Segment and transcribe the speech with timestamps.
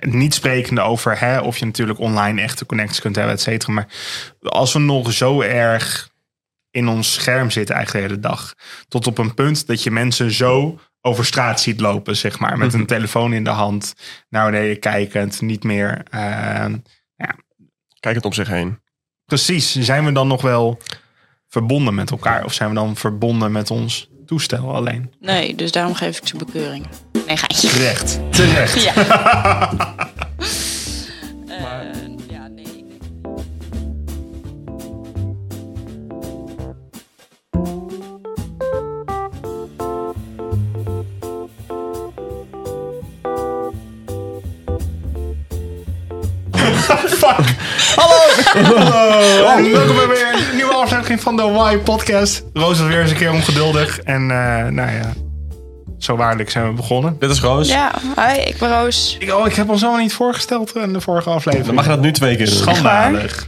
[0.00, 3.72] niet sprekende over hè, of je natuurlijk online echte connecties kunt hebben, et cetera.
[3.72, 3.86] Maar
[4.42, 6.10] als we nog zo erg
[6.70, 8.54] in ons scherm zitten eigenlijk de hele dag.
[8.88, 12.58] Tot op een punt dat je mensen zo over straat ziet lopen, zeg maar.
[12.58, 13.94] Met een telefoon in de hand,
[14.28, 16.02] naar beneden kijkend, niet meer.
[16.10, 16.64] eh,
[18.00, 18.80] Kijk het om zich heen.
[19.24, 20.78] precies, zijn we dan nog wel
[21.48, 22.44] verbonden met elkaar?
[22.44, 25.12] Of zijn we dan verbonden met ons toestel alleen?
[25.20, 26.86] Nee, dus daarom geef ik ze bekeuring.
[27.26, 27.68] Nee, geintje.
[27.68, 28.82] Terecht, terecht.
[28.82, 28.92] Ja.
[31.48, 31.62] Eh,
[32.28, 32.84] ja, nee.
[47.08, 47.54] Fuck.
[47.96, 48.16] Hallo.
[48.54, 52.44] En welkom bij weer een nieuwe aflevering van de Why Podcast.
[52.52, 53.98] Roos was weer eens een keer ongeduldig.
[53.98, 55.12] En eh, nou ja,
[55.98, 57.16] zo waarlijk zijn we begonnen.
[57.18, 57.68] Dit is Roos.
[57.68, 59.16] Ja, hi, ik ben Roos.
[59.18, 61.66] Ik, oh, ik heb ons zo niet voorgesteld in de vorige aflevering.
[61.66, 62.54] Dan mag je dat nu twee keer doen.
[62.54, 63.46] Schandalig.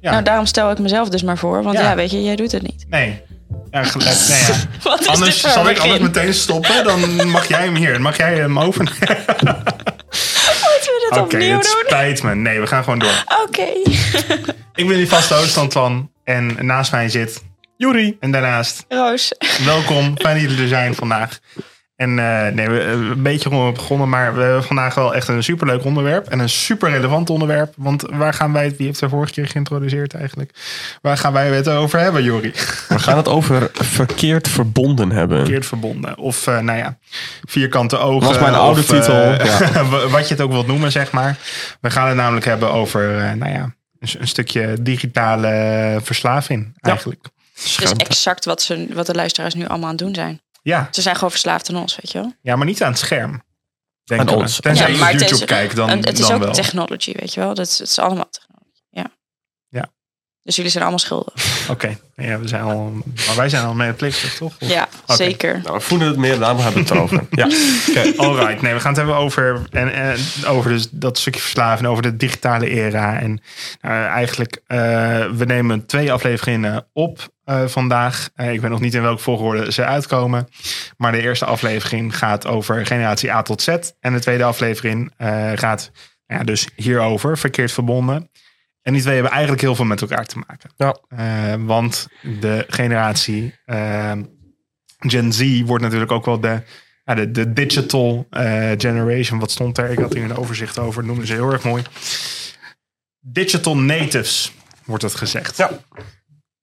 [0.00, 0.10] Ja.
[0.10, 1.62] Nou, daarom stel ik mezelf dus maar voor.
[1.62, 1.82] Want Ja.
[1.82, 2.86] ja, weet je, jij doet het niet.
[2.88, 3.22] Nee.
[3.70, 4.18] Ja, gelijk.
[4.28, 4.54] Nee, ja.
[4.90, 6.84] Wat is Anders zal ik anders meteen stoppen.
[6.84, 7.92] Dan mag jij hem hier.
[7.92, 8.98] Dan mag jij hem overnemen.
[10.72, 11.82] Moeten we Oké, opnieuw het doen?
[11.86, 12.34] spijt me.
[12.34, 13.24] Nee, we gaan gewoon door.
[13.46, 13.62] Oké.
[14.74, 16.10] Ik ben die vaste host van.
[16.24, 17.42] En naast mij zit
[17.76, 18.16] Juri.
[18.20, 19.32] en daarnaast Roos.
[19.64, 21.38] Welkom, fijn dat jullie er zijn vandaag.
[21.96, 25.42] En eh, nee, we hebben een beetje begonnen, maar we hebben vandaag wel echt een
[25.42, 26.28] superleuk onderwerp.
[26.28, 27.74] En een super relevant onderwerp.
[27.76, 30.50] Want waar gaan wij het, wie heeft er vorige keer geïntroduceerd eigenlijk?
[31.02, 32.52] Waar gaan wij het over hebben, Jori?
[32.88, 35.38] We gaan het over verkeerd verbonden hebben.
[35.38, 36.18] Verkeerd verbonden.
[36.18, 36.98] Of, eh, nou ja,
[37.44, 38.28] vierkante ogen.
[38.28, 41.36] Was mijn oude of, titel, eh, wat je het ook wilt noemen, zeg maar.
[41.80, 47.28] We gaan het namelijk hebben over, eh, nou ja, een, een stukje digitale verslaving eigenlijk.
[47.62, 50.40] Dus exact wat, ze, wat de luisteraars nu allemaal aan het doen zijn.
[50.66, 52.32] Ja, Ze zijn gewoon verslaafd aan ons, weet je wel.
[52.40, 53.42] ja, maar niet aan het scherm.
[54.04, 54.60] Denk Aan ons.
[54.60, 56.52] Tenzij Ja, je YouTube kijkt, dan, en het is dan ook wel.
[56.52, 57.54] technology, weet je wel.
[57.54, 58.55] Dat is, het is allemaal technology.
[60.46, 61.34] Dus jullie zijn allemaal schuldig.
[61.70, 62.90] Oké, ja, we zijn al,
[63.26, 64.54] maar wij zijn al medeplichtig, toch?
[64.60, 65.60] Of- Ja, zeker.
[65.62, 67.24] Nou, we voelen het meer, daarom hebben we het erover.
[67.30, 67.46] Ja.
[67.88, 68.62] Oké, alright.
[68.62, 72.16] Nee, we gaan het hebben over, en, en, over dus dat stukje verslaving, over de
[72.16, 73.20] digitale era.
[73.20, 73.40] En
[73.80, 74.78] eh, eigenlijk, eh,
[75.36, 78.28] we nemen twee afleveringen op eh, vandaag.
[78.34, 80.48] Eh, ik weet nog niet in welke volgorde ze uitkomen.
[80.96, 83.68] Maar de eerste aflevering gaat over generatie A tot Z.
[84.00, 85.90] En de tweede aflevering eh, gaat
[86.26, 88.30] ja, dus hierover, verkeerd verbonden.
[88.86, 90.70] En die twee hebben eigenlijk heel veel met elkaar te maken.
[90.76, 90.96] Ja.
[91.08, 92.08] Eh, want
[92.40, 94.12] de generatie eh,
[94.98, 96.62] Gen Z wordt natuurlijk ook wel de,
[97.04, 99.38] de, de digital eh, generation.
[99.38, 99.90] Wat stond er?
[99.90, 101.00] Ik had hier een overzicht over.
[101.00, 101.82] Dat noemden ze heel erg mooi.
[103.20, 104.52] Digital natives
[104.84, 105.56] wordt het gezegd.
[105.56, 105.68] Ja.
[105.68, 105.78] Dat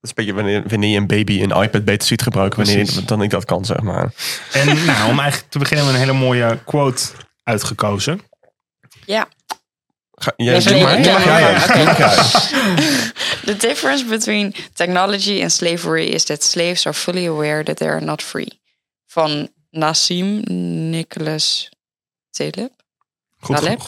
[0.02, 2.66] is een beetje wanneer, wanneer je een baby een iPad beter ziet gebruiken.
[2.66, 4.14] Wanneer dan ik dat kan, zeg maar.
[4.52, 7.04] En nou, om eigenlijk te beginnen met een hele mooie quote
[7.44, 8.22] uitgekozen.
[9.06, 9.28] Ja.
[10.16, 11.02] Ga, jij, doe maar.
[13.46, 18.02] The difference between technology and slavery is that slaves are fully aware that they are
[18.02, 18.60] not free.
[19.06, 20.42] Van Nassim
[20.90, 21.70] Nicholas
[22.30, 22.72] Taleb.
[23.40, 23.82] Goed Taleb?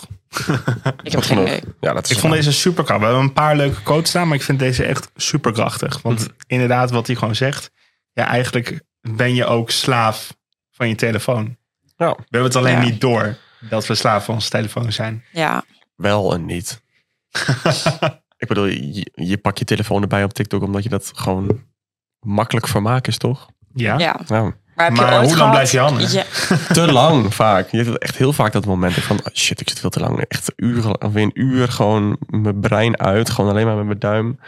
[1.04, 1.62] Ik heb geen idee.
[1.80, 3.08] Ja, dat is Ik vond deze super krachtig.
[3.08, 6.02] We hebben een paar leuke quotes staan, maar ik vind deze echt super krachtig.
[6.02, 6.30] Want Mhm.
[6.48, 7.70] inderdaad, wat hij gewoon zegt.
[8.14, 10.36] Ja, eigenlijk ben je ook slaaf
[10.72, 11.58] van je telefoon.
[11.98, 12.82] Ja, We hebben het alleen Ja.
[12.84, 13.38] niet door
[13.70, 15.24] dat we slaaf van onze telefoon zijn.
[15.32, 15.64] Ja,
[15.96, 16.82] wel en niet.
[18.38, 21.64] ik bedoel, je, je pakt je telefoon erbij op TikTok omdat je dat gewoon
[22.20, 23.50] makkelijk vermaak is, toch?
[23.74, 23.98] Ja.
[23.98, 24.20] ja.
[24.28, 24.42] Ja.
[24.76, 26.12] Maar, heb Maar je ooit hoe lang gehad- blijf je hangen?
[26.12, 26.24] Ja,
[26.74, 27.70] Te lang vaak.
[27.70, 30.20] Je hebt echt heel vaak dat moment van oh shit, ik zit veel te lang.
[30.20, 33.30] Echt uren, alweer een uur gewoon mijn brein uit.
[33.30, 34.40] Gewoon alleen maar met mijn duim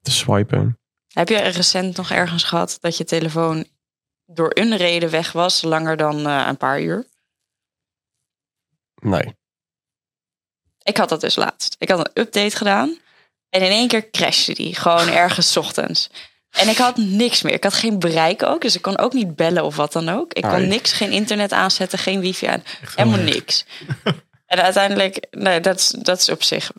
[0.00, 0.78] te swipen.
[1.12, 3.64] heb je recent nog ergens gehad dat je telefoon
[4.26, 7.06] door een reden weg was, langer dan eh, een paar uur?
[9.02, 9.34] Nee.
[10.88, 11.74] Ik had dat dus laatst.
[11.78, 12.98] Ik had een update gedaan.
[13.50, 14.74] En in één keer crashte die.
[14.74, 16.10] Gewoon ergens 's ochtends.
[16.50, 17.52] En ik had niks meer.
[17.52, 18.60] Ik had geen bereik ook.
[18.60, 20.32] Dus ik kon ook niet bellen of wat dan ook.
[20.32, 22.62] Ik kon niks, geen internet aanzetten, geen wifi aan.
[22.94, 23.64] Helemaal niks.
[24.46, 26.70] En uiteindelijk, nee, dat, is- dat is op zich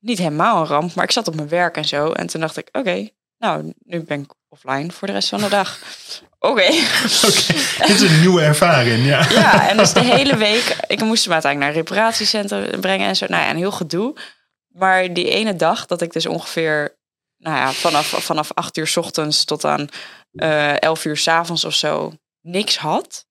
[0.00, 0.94] niet helemaal een ramp.
[0.94, 2.12] Maar ik zat op mijn werk en zo.
[2.12, 3.08] En toen dacht ik, oké,
[3.38, 5.78] nou, nu ben ik offline voor de rest van de dag.
[6.38, 6.50] Oké.
[6.60, 7.52] Oké,
[7.86, 9.28] dit is een nieuwe ervaring, ja.
[9.40, 13.16] Ja, en dus de hele week, ik moest hem uiteindelijk naar een reparatiecentrum brengen en
[13.16, 13.26] zo.
[13.28, 14.16] Nou ja, een heel gedoe.
[14.68, 16.96] Maar die ene dag dat ik dus ongeveer,
[17.36, 19.88] nou ja, vanaf, vanaf acht uur 's ochtends tot aan
[20.32, 23.26] eh 11 uur 's avonds of zo niks had,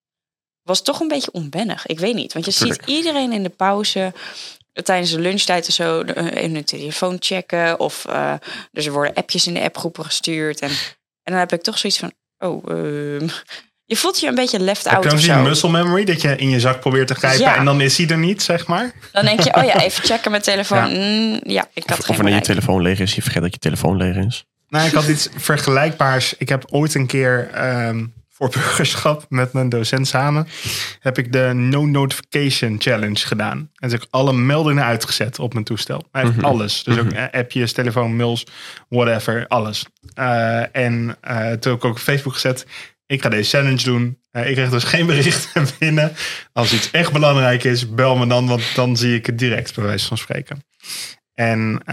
[0.61, 1.85] was toch een beetje onwennig.
[1.85, 2.81] Ik weet niet, want je Tuurlijk.
[2.81, 4.13] ziet iedereen in de pauze
[4.73, 8.33] tijdens de lunchtijd of zo eh, even hun telefoon checken of eh,
[8.71, 10.71] dus er worden appjes in de appgroepen gestuurd en
[11.23, 13.27] en dan heb ik toch zoiets van, oh, ehm,
[13.85, 15.41] Je voelt je een beetje left Heb out je of ook die zo.
[15.41, 17.55] muscle memory dat je in je zak probeert te grijpen Ja.
[17.55, 18.91] en dan is hij er niet, zeg maar?
[19.11, 20.89] Dan denk je, oh ja, even checken mijn telefoon.
[20.89, 20.97] Ja.
[20.99, 23.53] Mm, Ja, ik had Of, geen of wanneer je telefoon leeg is, je vergeet dat
[23.53, 24.45] je telefoon leeg is.
[24.69, 26.33] Nou, ik had iets vergelijkbaars.
[26.37, 30.47] Ik heb ooit een keer ehm, voor burgerschap met mijn docent samen...
[31.00, 33.69] heb ik de No Notification Challenge gedaan.
[33.75, 36.07] En heb ik alle meldingen uitgezet op mijn toestel.
[36.12, 36.83] Eigenlijk alles.
[36.83, 38.45] Dus ook eh, appjes, telefoon, mails,
[38.89, 39.85] whatever, alles.
[40.13, 42.65] Eh, en eh, toen heb ik ook op Facebook gezet...
[43.06, 44.21] ik ga deze challenge doen.
[44.31, 46.12] Ik kreeg dus geen berichten binnen.
[46.53, 48.47] Als iets echt belangrijk is, bel me dan...
[48.47, 50.65] want dan zie ik het direct, bij wijze van spreken.
[51.33, 51.83] En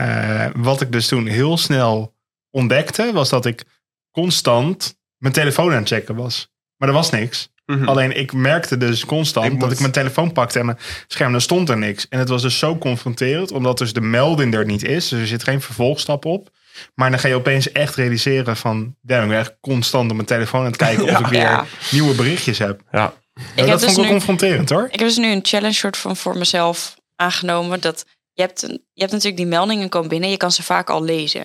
[0.57, 2.15] wat ik dus toen heel snel
[2.51, 3.65] ontdekte, was dat ik
[4.11, 6.49] constant mijn telefoon aan het checken was.
[6.77, 7.49] Maar er was niks.
[7.85, 11.35] Alleen ik merkte dus constant Ik dat moet- ik mijn telefoon pakte en mijn scherm,
[11.35, 12.09] er stond er niks.
[12.09, 15.09] En het was dus zo confronterend, omdat dus de melding er niet is.
[15.09, 16.49] Dus er zit geen vervolgstap op.
[16.95, 20.27] Maar dan ga je opeens echt realiseren van, damn, ik ben echt constant op mijn
[20.29, 21.65] telefoon aan het kijken of ik weer Ja.
[21.91, 22.81] nieuwe berichtjes heb.
[22.93, 23.15] Ja,
[23.55, 24.85] heb dat dus vond ik wel nu- confronterend hoor.
[24.91, 27.81] Ik heb dus nu een challenge soort van voor mezelf aangenomen.
[27.81, 30.31] Dat je hebt, een, je hebt natuurlijk die meldingen komen binnen.
[30.31, 31.43] Je kan ze vaak al lezen.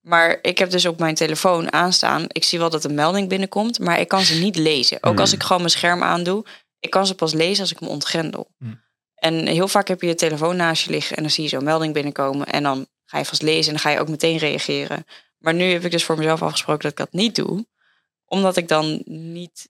[0.00, 2.24] Maar ik heb dus op mijn telefoon aanstaan.
[2.28, 3.78] Ik zie wel dat een melding binnenkomt.
[3.78, 5.02] Maar ik kan ze niet lezen.
[5.02, 6.44] Ook als ik gewoon mijn scherm aandoe.
[6.78, 8.50] Ik kan ze pas lezen als ik hem ontgrendel.
[8.58, 8.80] Hmm.
[9.14, 11.16] En heel vaak heb je je telefoon naast je liggen.
[11.16, 12.46] En dan zie je zo'n melding binnenkomen.
[12.46, 13.66] En dan ga je vast lezen.
[13.66, 15.04] En dan ga je ook meteen reageren.
[15.38, 17.66] Maar nu heb ik dus voor mezelf afgesproken dat ik dat niet doe.
[18.24, 19.68] Omdat ik dan niet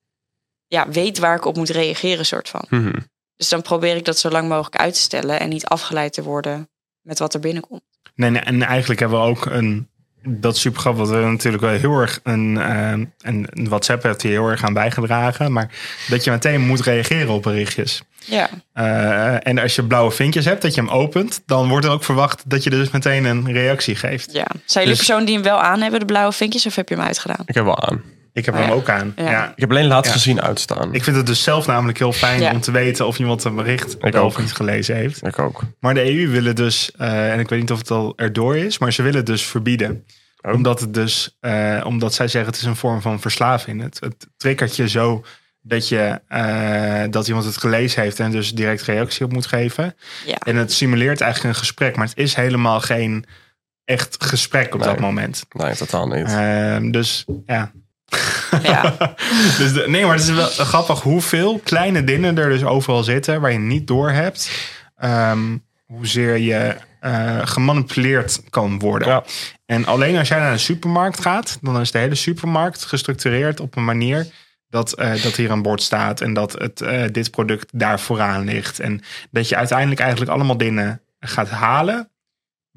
[0.67, 2.65] ja, weet waar ik op moet reageren soort van.
[2.69, 3.01] Mhm.
[3.37, 6.23] Dus dan probeer ik dat zo lang mogelijk uit te stellen en niet afgeleid te
[6.23, 7.83] worden met wat er binnenkomt.
[8.15, 9.91] Nee, nee, en eigenlijk hebben we ook een.
[10.23, 14.03] Dat is super grappig, want we natuurlijk wel heel erg een, eh, een, een WhatsApp
[14.03, 15.53] heeft hier heel erg aan bijgedragen.
[15.53, 15.69] Maar
[16.09, 18.03] dat je meteen moet reageren op berichtjes.
[18.25, 21.93] Ja, Eh, en als je blauwe vinkjes hebt, dat je hem opent, dan wordt er
[21.93, 24.33] ook verwacht dat je dus meteen een reactie geeft.
[24.33, 24.47] ja.
[24.65, 26.95] Zijn jullie Dus- persoon die hem wel aan hebben, de blauwe vinkjes, of heb je
[26.95, 27.43] hem uitgedaan?
[27.45, 28.03] ik heb wel aan.
[28.41, 28.75] Ik heb Oh, hem ja.
[28.77, 29.13] ook aan.
[29.17, 29.31] Ja.
[29.31, 29.49] Ja.
[29.55, 30.19] Ik heb alleen laatst Ja.
[30.19, 30.95] gezien uitstaan.
[30.95, 32.51] Ik vind het dus zelf namelijk heel fijn Ja.
[32.53, 35.27] om te weten of iemand een bericht wel of niet gelezen heeft.
[35.27, 35.63] Ik ook.
[35.81, 38.79] Maar de EU willen dus, eh, en ik weet niet of het al erdoor is,
[38.79, 40.05] maar ze willen het dus verbieden.
[40.41, 40.53] Oh.
[40.55, 43.83] Omdat het dus, eh, omdat zij zeggen het is een vorm van verslaving.
[43.83, 45.25] Het, het triggert je zo
[45.63, 49.97] dat je eh, dat iemand het gelezen heeft en dus direct reactie op moet geven.
[50.27, 50.37] Ja.
[50.39, 53.25] En het simuleert eigenlijk een gesprek, maar het is helemaal geen
[53.85, 54.89] echt gesprek op Nee.
[54.89, 55.45] dat moment.
[55.51, 56.27] Nee, totaal niet.
[56.27, 57.73] Ehm, dus ja.
[58.63, 58.95] Ja.
[59.59, 63.41] dus de- nee, maar het is wel grappig hoeveel kleine dingen er dus overal zitten
[63.41, 64.51] waar je niet door hebt.
[64.97, 69.09] ehm, hoezeer je eh, gemanipuleerd kan worden.
[69.09, 69.25] Ja.
[69.67, 73.77] En alleen als jij naar een supermarkt gaat, dan is de hele supermarkt gestructureerd op
[73.77, 74.27] een manier
[74.69, 78.45] dat, eh, dat hier een bord staat en dat het, eh, dit product daar vooraan
[78.45, 78.81] ligt.
[78.81, 82.10] En dat je uiteindelijk eigenlijk allemaal dingen gaat halen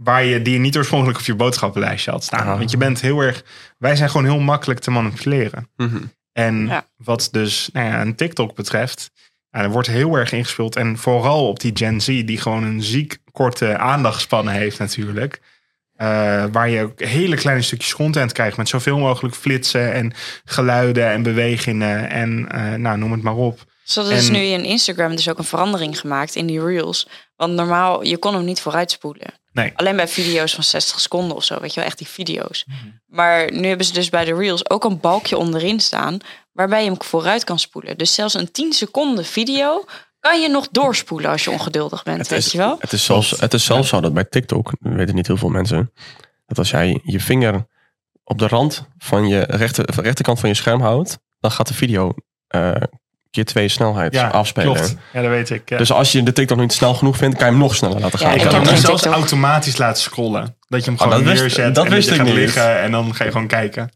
[0.04, 2.48] waar je, die je niet oorspronkelijk op je boodschappenlijstje had staan.
[2.48, 2.58] Ah.
[2.58, 3.44] Want je bent heel erg,
[3.78, 5.70] wij zijn gewoon heel makkelijk te manipuleren.
[5.76, 6.02] Mhm.
[6.32, 6.88] En Ja.
[6.98, 9.12] wat dus nou ja, een TikTok betreft,
[9.50, 10.76] er wordt heel erg ingespeeld.
[10.76, 15.42] En vooral op die Gen Z, die gewoon een ziek korte aandachtspannen heeft natuurlijk.
[15.94, 20.14] Eh, waar je ook hele kleine stukjes content krijgt met zoveel mogelijk flitsen en
[20.46, 23.72] geluiden en bewegingen en eh, nou, noem het maar op.
[23.83, 27.07] Ze hadden dus En- nu in Instagram dus ook een verandering gemaakt in die reels.
[27.35, 29.33] Want normaal, je kon hem niet vooruitspoelen.
[29.51, 29.71] Nee.
[29.75, 32.65] Alleen bij video's van 60 seconden of zo, weet je wel, echt die video's.
[32.65, 32.77] Mhm.
[33.06, 36.18] Maar nu hebben ze dus bij de reels ook een balkje onderin staan...
[36.51, 37.97] waarbij je hem vooruit kan spoelen.
[37.97, 39.83] Dus zelfs een 10 seconden video
[40.19, 42.75] kan je nog doorspoelen als je ongeduldig bent, Het weet is, je wel?
[42.80, 45.94] het is zelfs, het is zelfs zo dat bij TikTok, weten niet heel veel mensen,
[46.45, 47.66] dat als jij je vinger
[48.23, 51.68] op de rand van je rechter, van de rechterkant van je scherm houdt, dan gaat
[51.68, 52.13] de video
[52.47, 52.71] eh,
[53.33, 54.73] keer twee snelheid Ja, afspelen.
[54.73, 54.95] klopt.
[55.13, 55.69] Ja, dat weet ik.
[55.69, 55.78] ja.
[55.78, 58.19] Dus als je de TikTok niet snel genoeg vindt, kan je hem nog sneller laten
[58.19, 58.33] gaan.
[58.35, 59.13] ik ik kan hem zelfs TikTok.
[59.19, 60.57] automatisch laten scrollen.
[60.68, 62.35] Dat je hem Oh, gewoon dat wist- neerzet dat en wist je ik gaat niet.
[62.35, 63.92] liggen en dan ga je gewoon kijken.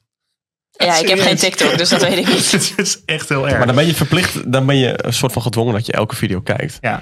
[0.71, 1.35] Ja, ik heb geen.
[1.35, 2.51] TikTok, dus dat weet ik niet.
[2.51, 3.57] Het is echt heel erg.
[3.57, 6.15] Maar dan ben je verplicht, dan ben je een soort van gedwongen dat je elke
[6.15, 6.77] video kijkt.
[6.81, 7.01] Ja.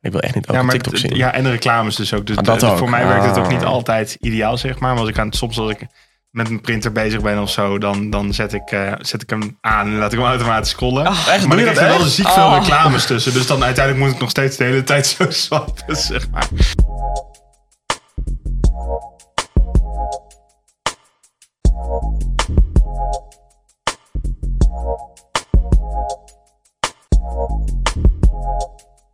[0.00, 1.16] Ik wil echt niet elke ja, TikTok zien.
[1.16, 2.26] Ja, en de reclames dus ook.
[2.26, 2.78] Dus Ah, dat de- ook.
[2.78, 3.50] voor mij werkt het ook Ah.
[3.50, 4.90] niet altijd ideaal, zeg maar.
[4.92, 5.86] Maar als ik aan, soms als ik
[6.30, 9.58] met een printer bezig ben of zo, dan, dan zet, ik, eh, zet ik hem
[9.60, 11.06] aan en laat ik hem automatisch scrollen.
[11.06, 11.46] echt?
[11.46, 12.56] maar krijg dat je wel ziek veel Oh.
[12.58, 13.32] reclames tussen.
[13.32, 16.48] Dus dan uiteindelijk moet ik nog steeds de hele tijd zo swappen, zeg maar.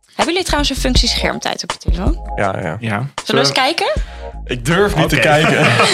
[0.05, 2.31] Hebben jullie trouwens een functie schermtijd op je telefoon?
[2.35, 2.77] Ja, ja.
[2.79, 3.05] Ja.
[3.23, 3.91] Zullen we eens kijken?
[4.47, 5.65] Ik durf niet te kijken.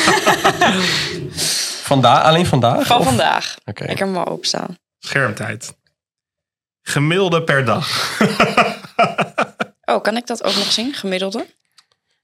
[1.92, 2.86] vandaag, alleen vandaag?
[2.88, 3.56] Van Of- vandaag.
[3.66, 3.84] Oké.
[3.84, 4.78] Ik heb hem al opstaan.
[5.00, 5.76] Schermtijd.
[6.82, 7.88] Gemiddelde per dag.
[9.86, 10.94] Oh, kan ik dat ook nog zien?
[10.94, 11.46] Gemiddelde?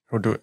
[0.06, 0.40] Hoe doe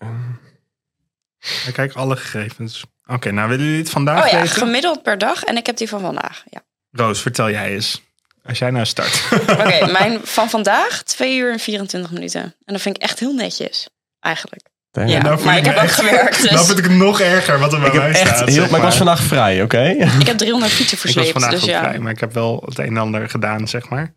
[1.66, 2.84] Ik kijk alle gegevens.
[3.06, 4.56] Oké, nou willen jullie het vandaag Oh ja, weten?
[4.56, 5.42] gemiddeld per dag.
[5.44, 6.42] En ik heb die van vandaag.
[6.50, 6.60] Ja.
[6.90, 8.02] Roos, vertel jij eens.
[8.44, 9.22] Als jij nou start.
[9.50, 12.42] Oké, mijn van vandaag 2 uur en 24 minuten.
[12.42, 13.88] En dat vind ik echt heel netjes,
[14.20, 14.68] eigenlijk.
[15.04, 16.40] Ja, Nou maar ik heb ook gewerkt.
[16.42, 18.48] Dus Dan vind ik het nog erger wat er bij Ik heb mij echt staat.
[18.48, 19.82] heel, zeg maar ik was vandaag vrij, oké?
[20.20, 21.32] ik heb 300 fietsen Ik was versleept.
[21.32, 21.80] vandaag Dus ja.
[21.82, 24.14] vrij, maar ik heb wel het een en ander gedaan, zeg maar.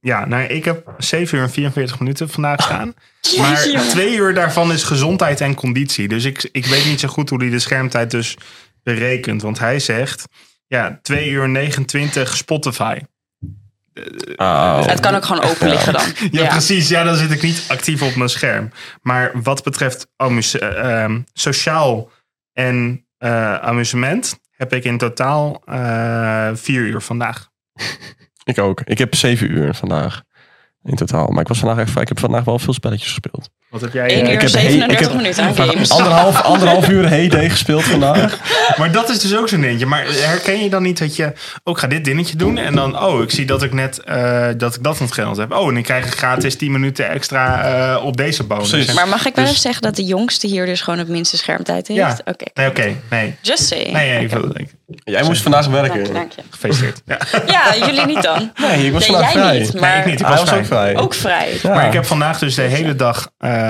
[0.00, 2.94] Ja, nou, ik heb 7 uur en 44 minuten vandaag staan.
[3.38, 6.08] Maar twee uur daarvan is gezondheid en conditie.
[6.08, 8.36] Dus ik, ik weet niet zo goed hoe hij de schermtijd dus
[8.82, 9.42] berekent.
[9.42, 10.24] Want hij zegt,
[10.66, 12.98] ja, 2 uur 29 Spotify.
[14.36, 14.86] Oh.
[14.86, 16.02] Het kan ook gewoon open liggen dan.
[16.40, 16.88] Ja, precies.
[16.88, 18.70] Ja, dan zit ik niet actief op mijn scherm.
[19.02, 22.10] Maar wat betreft eh, ehm, sociaal
[22.52, 27.48] en eh, amusement heb ik in totaal eh, vier uur vandaag.
[28.44, 28.80] Ik ook.
[28.80, 30.22] Ik heb zeven uur vandaag
[30.82, 31.28] in totaal.
[31.28, 32.02] Maar ik was vandaag echt vrij.
[32.02, 33.50] Ik heb vandaag wel veel spelletjes gespeeld.
[33.72, 34.06] Wat heb jij?
[34.08, 35.90] 1 eh, uur ik heb 37 he- ik heb minuten aan games.
[35.90, 38.38] Anderhalf, anderhalf uur Heyday gespeeld vandaag.
[38.78, 39.86] Maar dat is dus ook zo'n dingetje.
[39.86, 41.32] Maar herken je dan niet dat je...
[41.64, 42.58] Oh, ik ga dit dingetje doen.
[42.58, 43.02] En dan...
[43.04, 43.98] Oh, ik zie dat ik net...
[44.02, 45.52] eh, dat ik dat ontgrendeld heb.
[45.52, 47.62] Oh, en ik krijg gratis 10 minuten extra
[47.94, 48.70] eh, op deze bonus.
[48.70, 48.92] Precies.
[48.94, 51.36] Maar mag ik wel Dus- even zeggen dat de jongste hier dus gewoon het minste
[51.36, 52.00] schermtijd heeft?
[52.00, 52.16] Ja.
[52.24, 52.44] Oké.
[52.54, 52.92] Nee, oké.
[53.10, 53.34] Nee.
[53.40, 53.92] Just saying.
[53.92, 54.24] Nee, nee,
[54.54, 54.66] ik
[55.04, 56.14] Jij moest vandaag Dank je, werken.
[56.14, 56.42] dank je.
[56.50, 57.02] Gefeliciteerd.
[57.06, 57.18] Ja.
[57.46, 58.52] Ja, jullie niet dan?
[58.60, 59.58] Nee, ik was Nee, vandaag jij vrij.
[59.58, 60.20] niet, Nee, maar ik niet.
[60.20, 60.92] Ik Hij was was ook vrij.
[60.92, 60.96] vrij.
[61.02, 61.58] ook vrij.
[61.62, 61.74] Ja.
[61.74, 63.30] Maar ik heb vandaag dus de hele dag.
[63.38, 63.61] eh,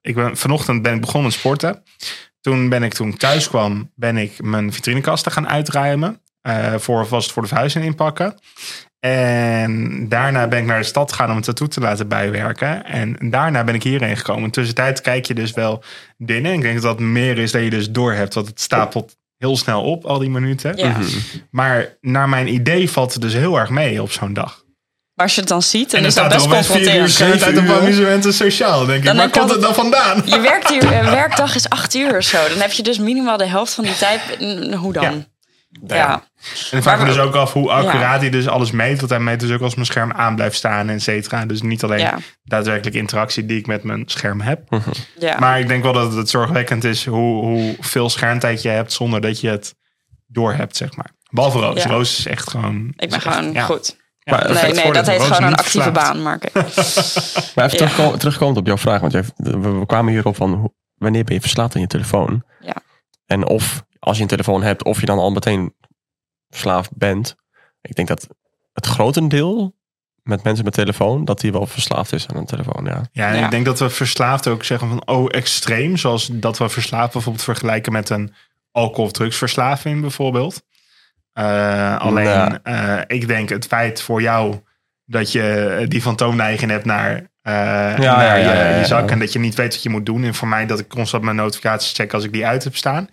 [0.00, 1.82] ik ben, vanochtend ben ik begonnen met sporten.
[2.40, 6.20] Toen ben ik, toen ik thuis kwam, ben ik mijn vitrinekasten gaan uitruimen.
[6.40, 8.34] eh voor vast voor de verhuizing inpakken.
[9.00, 12.84] En daarna ben ik naar de stad gegaan om een tattoo te laten bijwerken.
[12.84, 14.50] En daarna ben ik hierheen gekomen.
[14.50, 15.82] Tussentijd kijk je dus wel
[16.16, 16.52] dingen.
[16.52, 18.34] Ik denk dat dat meer is dat je dus door hebt.
[18.34, 20.76] Want het stapelt heel snel op, al die minuten.
[20.76, 20.88] Ja.
[20.88, 21.04] Mhm.
[21.50, 24.64] Maar naar mijn idee valt het dus heel erg mee op zo'n dag.
[25.20, 26.84] Maar als je het dan ziet, dan En is dat best er opeens vier uur
[27.00, 28.22] confronterend.
[28.22, 28.86] tijd op sociaal.
[28.86, 30.22] Denk ik, Dan waar heb je komt het dan vandaan?
[30.24, 32.48] Je werkt hier, een werkdag is acht uur of zo.
[32.48, 34.20] Dan heb je dus minimaal de helft van die tijd.
[34.74, 35.02] Hoe dan?
[35.86, 35.96] Ja.
[35.96, 36.12] Ja.
[36.70, 38.18] En ik vraag me Maar- dus ook af hoe accuraat Ja.
[38.18, 38.98] hij dus alles meet.
[38.98, 41.44] Want hij meet dus ook als mijn scherm aan blijft staan, et cetera.
[41.46, 42.18] Dus niet alleen Ja.
[42.44, 44.60] daadwerkelijk interactie die ik met mijn scherm heb.
[45.18, 45.36] Ja.
[45.38, 49.20] Maar ik denk wel dat het zorgwekkend is hoe, hoe veel schermtijd je hebt zonder
[49.20, 49.74] dat je het
[50.26, 51.10] door hebt, zeg maar.
[51.30, 51.82] Behalve Roos.
[51.82, 51.88] Ja.
[51.90, 52.86] Roos is echt gewoon...
[52.96, 53.62] ik ben echt- gewoon ja.
[53.62, 53.98] goed.
[54.22, 55.92] Ja, Maar- Nee, nee, dat heet gewoon een actieve verslaafd.
[56.12, 56.52] baan, Mark.
[57.54, 57.86] Maar even Ja.
[57.86, 59.00] terugko- terugkomend op jouw vraag.
[59.00, 62.42] Want jij, we, we kwamen hierop van hoe- wanneer ben je verslaafd aan je telefoon?
[62.60, 62.74] Ja.
[63.26, 65.74] En of als je een telefoon hebt, of je dan al meteen
[66.50, 67.34] verslaafd bent.
[67.80, 68.26] Ik denk dat
[68.72, 69.74] het grotendeel
[70.22, 72.84] met mensen met telefoon, dat die wel verslaafd is aan een telefoon.
[72.84, 73.02] Ja.
[73.12, 73.44] Ja, en Ja.
[73.44, 75.96] ik denk dat we verslaafd ook zeggen van oh extreem.
[75.96, 78.34] Zoals dat we verslaafd bijvoorbeeld vergelijken met een
[78.72, 80.62] alcohol- of drugsverslaving bijvoorbeeld.
[81.32, 82.58] Eh, alleen Ja.
[82.62, 84.54] eh, ik denk het feit voor jou
[85.04, 88.84] dat je die fantoomneiging hebt naar, eh, naar ja, je, ja, ja, je ja.
[88.84, 89.10] zak.
[89.10, 90.24] En dat je niet weet wat je moet doen.
[90.24, 93.08] En voor mij dat ik constant mijn notificaties check als ik die uit heb staan.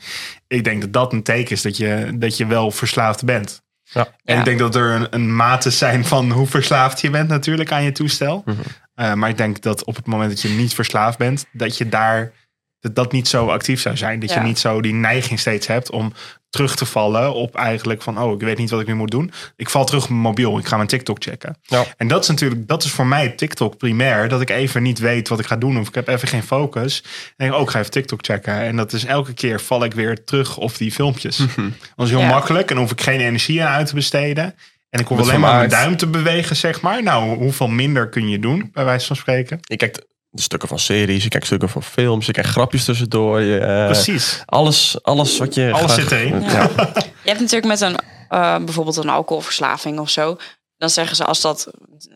[0.47, 3.61] Ik denk dat dat een teken is dat je, dat je wel verslaafd bent.
[3.83, 4.07] Ja.
[4.23, 4.39] En Ja.
[4.39, 7.83] ik denk dat er een, een mate zijn van hoe verslaafd je bent natuurlijk aan
[7.83, 8.41] je toestel.
[8.45, 8.57] Mhm.
[8.95, 11.89] Uh, maar ik denk dat op het moment dat je niet verslaafd bent, dat je
[11.89, 12.31] daar
[12.79, 14.19] dat, dat niet zo actief zou zijn.
[14.19, 14.35] Dat Ja.
[14.41, 16.13] je niet zo die neiging steeds hebt om
[16.49, 19.31] terug te vallen op eigenlijk van oh, ik weet niet wat ik nu moet doen.
[19.55, 21.57] Ik val terug op mijn mobiel, ik ga mijn TikTok checken.
[21.61, 21.85] Ja.
[21.97, 25.27] En dat is natuurlijk, dat is voor mij TikTok primair, dat ik even niet weet
[25.27, 27.03] wat ik ga doen of ik heb even geen focus.
[27.03, 28.53] En denk, oh, ik ga even TikTok checken.
[28.53, 31.37] En dat is elke keer val ik weer terug op die filmpjes.
[31.37, 31.69] Mhm.
[31.95, 32.29] Dat is heel Ja.
[32.29, 34.55] makkelijk en dan hoef ik geen energie aan uit te besteden.
[34.89, 37.03] En ik hoef alleen maar mijn duim te bewegen, zeg maar.
[37.03, 39.59] Nou, hoeveel minder kun je doen, bij wijze van spreken?
[39.61, 43.41] Je kijkt de stukken van series, je kijkt stukken van films, je kijkt grapjes tussendoor.
[43.41, 44.41] Je, eh, Precies.
[44.45, 45.71] Alles, alles wat je.
[45.73, 46.41] Alles graag- zit erin.
[46.41, 46.69] Ja.
[47.23, 47.97] Je hebt natuurlijk met een,
[48.29, 50.37] eh, bijvoorbeeld een alcoholverslaving of zo.
[50.77, 51.67] Dan zeggen ze als dat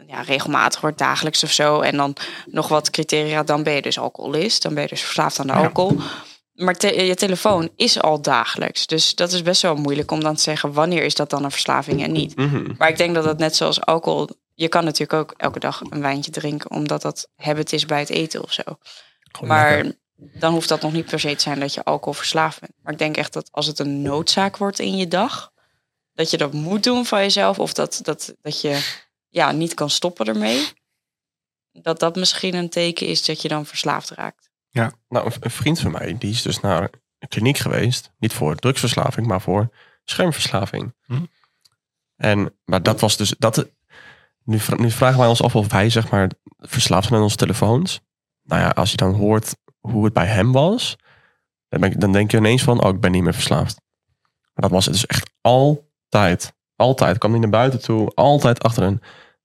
[0.08, 1.80] ja, regelmatig wordt, dagelijks of zo.
[1.80, 2.16] En dan
[2.46, 4.62] nog wat criteria, dan ben je dus alcoholist.
[4.62, 5.60] Dan ben je dus verslaafd aan de Ja.
[5.60, 5.98] alcohol.
[6.54, 8.88] Maar te- je telefoon is al dagelijks.
[8.88, 11.52] Dus dat is best wel moeilijk om dan te zeggen wanneer is dat dan een
[11.52, 12.36] verslaving en niet.
[12.36, 12.64] Mhm.
[12.78, 14.30] Maar ik denk dat het net zoals alcohol.
[14.54, 18.10] Je kan natuurlijk ook elke dag een wijntje drinken, omdat dat habit is bij het
[18.10, 18.62] eten of zo.
[19.32, 19.98] Gewoon Maar lekker.
[20.40, 22.74] dan hoeft dat nog niet per se te zijn dat je alcohol verslaafd bent.
[22.82, 25.52] Maar ik denk echt dat als het een noodzaak wordt in je dag,
[26.14, 29.90] dat je dat moet doen van jezelf, of dat, dat, dat je ja, niet kan
[29.90, 30.68] stoppen ermee,
[31.72, 34.50] dat dat misschien een teken is dat je dan verslaafd raakt.
[34.72, 36.90] Nou, een- een vriend van mij, die is dus naar
[37.20, 38.12] een kliniek geweest.
[38.20, 39.70] Niet voor drugsverslaving, maar voor
[40.04, 40.94] schermverslaving.
[41.06, 41.26] Hm.
[42.16, 43.66] En, maar dat was dus, dat,
[44.44, 47.36] nu, vra- nu vragen wij ons af of wij, zeg maar, verslaafd zijn aan onze
[47.36, 48.00] telefoons.
[48.44, 50.96] Nou ja, als je dan hoort hoe het bij hem was,
[51.68, 53.82] dan, ben ik- dan denk je ineens van, oh, ik ben niet meer verslaafd.
[54.54, 56.54] Maar dat was het dus echt altijd.
[56.76, 57.18] Altijd.
[57.18, 59.02] kwam hij naar buiten toe, altijd achter een,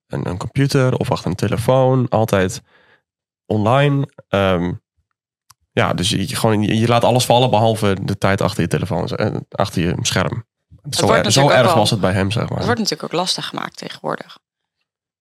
[0.06, 2.62] een, een computer of achter een telefoon, altijd
[3.46, 4.08] online.
[4.28, 4.72] Ehm,
[5.72, 9.06] ja, dus je, gewoon, je, je laat alles vallen behalve de tijd achter je telefoon,
[9.06, 10.44] eh, achter je scherm.
[10.90, 12.56] Zo, er- zo erg was het bij hem, zeg maar.
[12.56, 14.38] Het wordt natuurlijk ook lastig gemaakt tegenwoordig.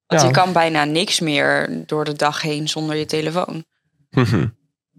[0.08, 0.28] Want Ja.
[0.28, 3.66] je kan bijna niks meer door de dag heen zonder je telefoon.
[4.10, 4.48] Mhm.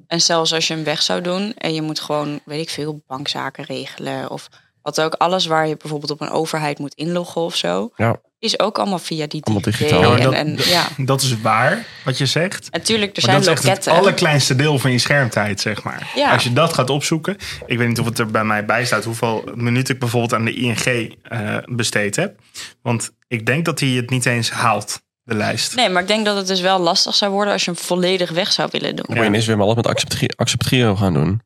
[0.07, 3.03] En zelfs als je hem weg zou doen en je moet gewoon, weet ik veel,
[3.07, 4.49] bankzaken regelen of
[4.83, 5.13] wat ook.
[5.15, 8.21] Alles waar je bijvoorbeeld op een overheid moet inloggen of zo, Ja.
[8.39, 10.01] Is ook allemaal via die Allemaal digitaal.
[10.03, 12.69] Ja, en, dat- en, ja, Dat is waar, wat je zegt.
[12.71, 16.13] natuurlijk, er Maar zijn dat is echt het allerkleinste deel van je schermtijd, zeg maar.
[16.15, 16.33] Ja.
[16.33, 17.37] Als je dat gaat opzoeken.
[17.67, 20.45] Ik weet niet of het er bij mij bij staat hoeveel minuten ik bijvoorbeeld aan
[20.45, 22.39] de ING eh, besteed heb.
[22.83, 25.77] Want ik denk dat hij het niet eens haalt, de lijst.
[25.77, 28.31] Nee, maar ik denk dat het dus wel lastig zou worden als je hem volledig
[28.31, 29.05] weg zou willen doen.
[29.07, 31.41] Dan moet je ineens weer maar alles met accepteren accepteren gaan doen.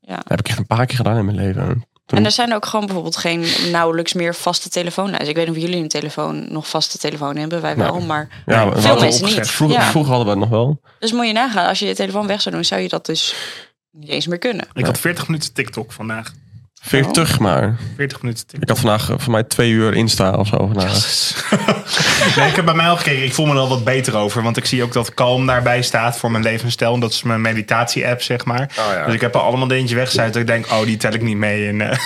[0.00, 0.16] Ja.
[0.16, 1.84] Dat heb ik echt een paar keer gedaan in mijn leven.
[2.10, 5.28] Toen, En er zijn ook gewoon bijvoorbeeld geen nauwelijks meer vaste telefoonlijsten.
[5.28, 8.06] Ik weet niet of jullie een telefoon nog vaste telefoon hebben, wij wel, Nee.
[8.06, 9.50] maar ja, Nee, we veel mensen niet.
[9.50, 9.84] Vroeger, Ja.
[9.90, 10.80] vroeger hadden we het nog wel.
[10.98, 13.34] Dus moet je nagaan, als je je telefoon weg zou doen, zou je dat dus
[13.90, 14.66] niet eens meer kunnen.
[14.74, 16.32] Ik had 40 minuten TikTok vandaag.
[16.82, 17.76] 40 maar.
[17.96, 18.62] 40 minuten TikTok.
[18.62, 20.56] Ik had vandaag eh, voor mij twee uur Insta of zo.
[20.56, 20.92] vandaag.
[22.36, 23.24] nee, ik heb bij mij al gekeken.
[23.24, 24.42] Ik voel me er al wat beter over.
[24.42, 26.94] Want ik zie ook dat Calm daarbij staat voor mijn levensstijl.
[26.94, 28.70] En dat is mijn meditatie-app, zeg maar.
[28.76, 29.04] ja.
[29.04, 30.26] Dus ik heb er allemaal dingetjes weggezet.
[30.32, 31.66] Dat ik denk, oh, die tel ik niet mee.
[31.66, 31.88] In, eh,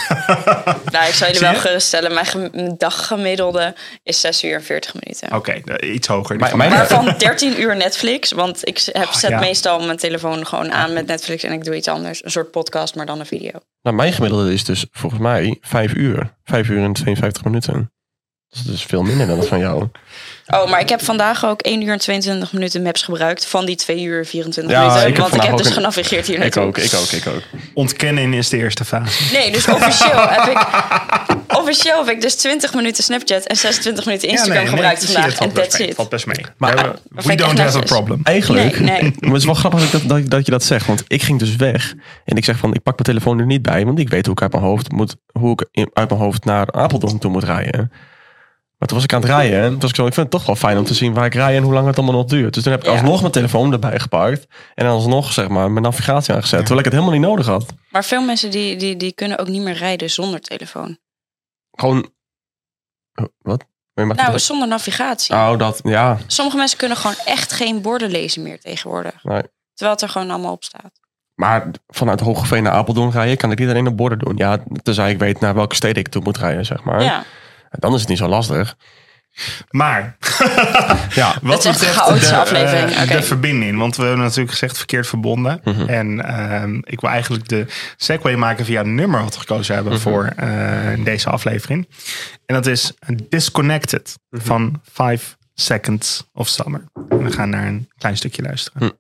[0.93, 2.15] Nou, ik zou jullie wel geruststellen.
[2.15, 5.37] Mijn gem- daggemiddelde is 6 uur en 40 minuten.
[5.37, 6.37] Oké, eh, iets hoger.
[6.37, 6.79] Maar- van mijn- mij.
[6.79, 8.33] Waarvan 13 uur Netflix.
[8.33, 9.39] Want ik heb, zet ja.
[9.41, 12.25] meestal mijn telefoon gewoon aan met Netflix en ik doe iets anders.
[12.25, 13.51] Een soort podcast, maar dan een video.
[13.83, 16.35] Nou, mijn gemiddelde is dus volgens mij 5 uur.
[16.45, 17.93] 5 uur en 52 minuten.
[18.49, 19.89] Dus dat is veel minder dan dat van jou.
[20.47, 23.47] Oh, maar ik heb vandaag ook 1 uur en 22 minuten maps gebruikt.
[23.47, 25.09] Van die 2 uur en 24 Ja, minuten.
[25.09, 26.63] ik heb want ik heb dus een- genavigeerd hier Ik naartoe.
[26.63, 27.43] ook, ik ook, ik ook.
[27.75, 29.33] Ontkennen is de eerste fase.
[29.33, 30.67] Nee, dus officieel heb ik...
[31.69, 35.39] Officieel heb ik dus 20 minuten Snapchat en 26 minuten Instagram gebruikt vandaag.
[35.39, 35.95] En best that's mee, it.
[35.95, 36.37] valt best mee.
[36.57, 38.21] Maar- We- dat we don't have a problem.
[38.23, 39.13] Eigenlijk, Nee, nee.
[39.21, 40.87] maar het is wel grappig dat, dat, dat, je dat zegt.
[40.87, 41.95] Want ik ging dus weg.
[42.25, 43.85] En ik zeg van, ik pak mijn telefoon er niet bij.
[43.85, 46.73] Want ik weet hoe ik uit mijn hoofd, moet, hoe ik uit mijn hoofd naar
[46.73, 47.93] Apeldoorn toe moet rijden.
[48.79, 49.61] Maar toen was ik aan het rijden.
[49.63, 51.27] En toen was ik zo, ik vind het toch wel fijn om te zien waar
[51.27, 52.55] ik rij en hoe lang het allemaal nog duurt.
[52.55, 52.93] Dus toen heb ik Ja.
[52.93, 54.47] alsnog mijn telefoon erbij gepakt.
[54.75, 56.59] En alsnog, zeg maar, mijn navigatie aangezet.
[56.59, 57.67] Terwijl ik het helemaal niet nodig had.
[57.91, 60.99] Maar veel mensen die, die, die kunnen ook niet meer rijden zonder telefoon.
[61.75, 62.13] Gewoon,
[63.15, 63.65] Oh, wat?
[63.95, 65.35] Maar je mag Nou, zonder navigatie.
[65.35, 66.19] Oh, dat, ja.
[66.27, 69.25] Sommige mensen kunnen gewoon echt geen borden lezen meer tegenwoordig.
[69.25, 69.43] Nee.
[69.75, 71.01] Terwijl het er gewoon allemaal op staat.
[71.35, 74.37] Maar vanuit Hogeveen naar Apeldoorn rijden, kan ik niet alleen op borden doen.
[74.37, 77.03] Ja, tenzij ik weet naar welke steden ik toe moet rijden, zeg maar.
[77.03, 77.25] Ja.
[77.71, 78.77] Dan is het niet zo lastig.
[79.71, 80.17] Maar
[81.15, 82.91] Ja, wat is echt betreft de, aflevering.
[82.91, 83.13] eh, Oké.
[83.17, 83.79] de verbinding.
[83.79, 85.61] Want we hebben natuurlijk gezegd verkeerd verbonden.
[85.65, 85.89] Mhm.
[85.89, 87.67] En ehm, ik wil eigenlijk de
[87.97, 91.89] segue maken via een nummer wat we gekozen hebben voor eh, deze aflevering.
[92.47, 92.93] En dat is
[93.29, 96.85] Disconnected van 5 Seconds of Summer.
[97.09, 98.99] En we gaan naar een klein stukje luisteren.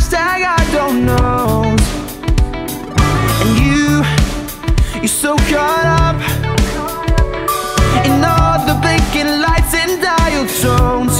[0.00, 1.76] Hashtag I don't know.
[3.42, 4.02] And you,
[5.00, 6.16] you're so caught up
[8.06, 11.19] in all the blinking lights and dial tones.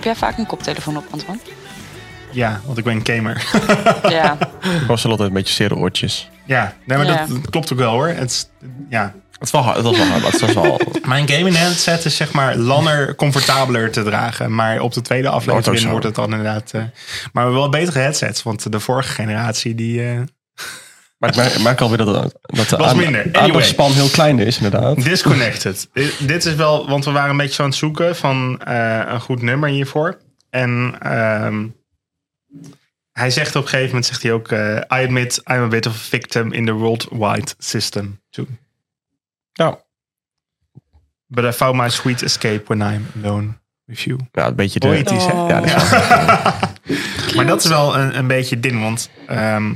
[0.00, 1.40] Heb jij vaak een koptelefoon op, Antoine?
[2.30, 3.44] Ja, want ik ben een gamer.
[4.16, 4.36] Ja.
[4.62, 6.28] ik was altijd een beetje zere oortjes.
[6.44, 7.26] ja, nee, maar Ja.
[7.26, 8.08] dat klopt ook wel hoor.
[8.08, 8.48] Het is,
[8.88, 9.14] ja.
[9.32, 10.80] Het is wel hard, het was wel hard, het was wel...
[11.08, 14.54] Mijn gaming headset is zeg maar langer, comfortabeler te dragen.
[14.54, 16.70] Maar op de tweede aflevering wordt het dan inderdaad...
[16.72, 16.90] eh, maar
[17.32, 18.42] we hebben wel betere headsets.
[18.42, 20.08] Want de vorige generatie die...
[20.08, 20.20] eh,
[21.20, 22.06] Maar ik merk, ik merk alweer dat,
[22.40, 22.98] dat de aan-.
[22.98, 23.30] Anyway.
[23.32, 25.04] aandachtspan heel klein is, inderdaad.
[25.04, 25.88] Disconnected.
[25.92, 29.02] Dit- Dit is wel, want we waren een beetje zo aan het zoeken van eh,
[29.06, 30.18] een goed nummer hiervoor.
[30.50, 31.66] En ehm,
[33.12, 35.86] hij zegt op een gegeven moment, zegt hij ook, eh, I admit I'm a bit
[35.86, 38.46] of a victim in the worldwide system too.
[39.52, 39.78] Ja.
[41.26, 43.48] But I found my sweet escape when I'm alone
[43.84, 44.18] with you.
[44.32, 44.86] Ja, een beetje de...
[44.86, 45.32] Poëtisch, hè?
[45.32, 46.08] Ja, dat is wel-
[47.36, 49.72] Maar dat is wel een, een beetje ding, want ehm,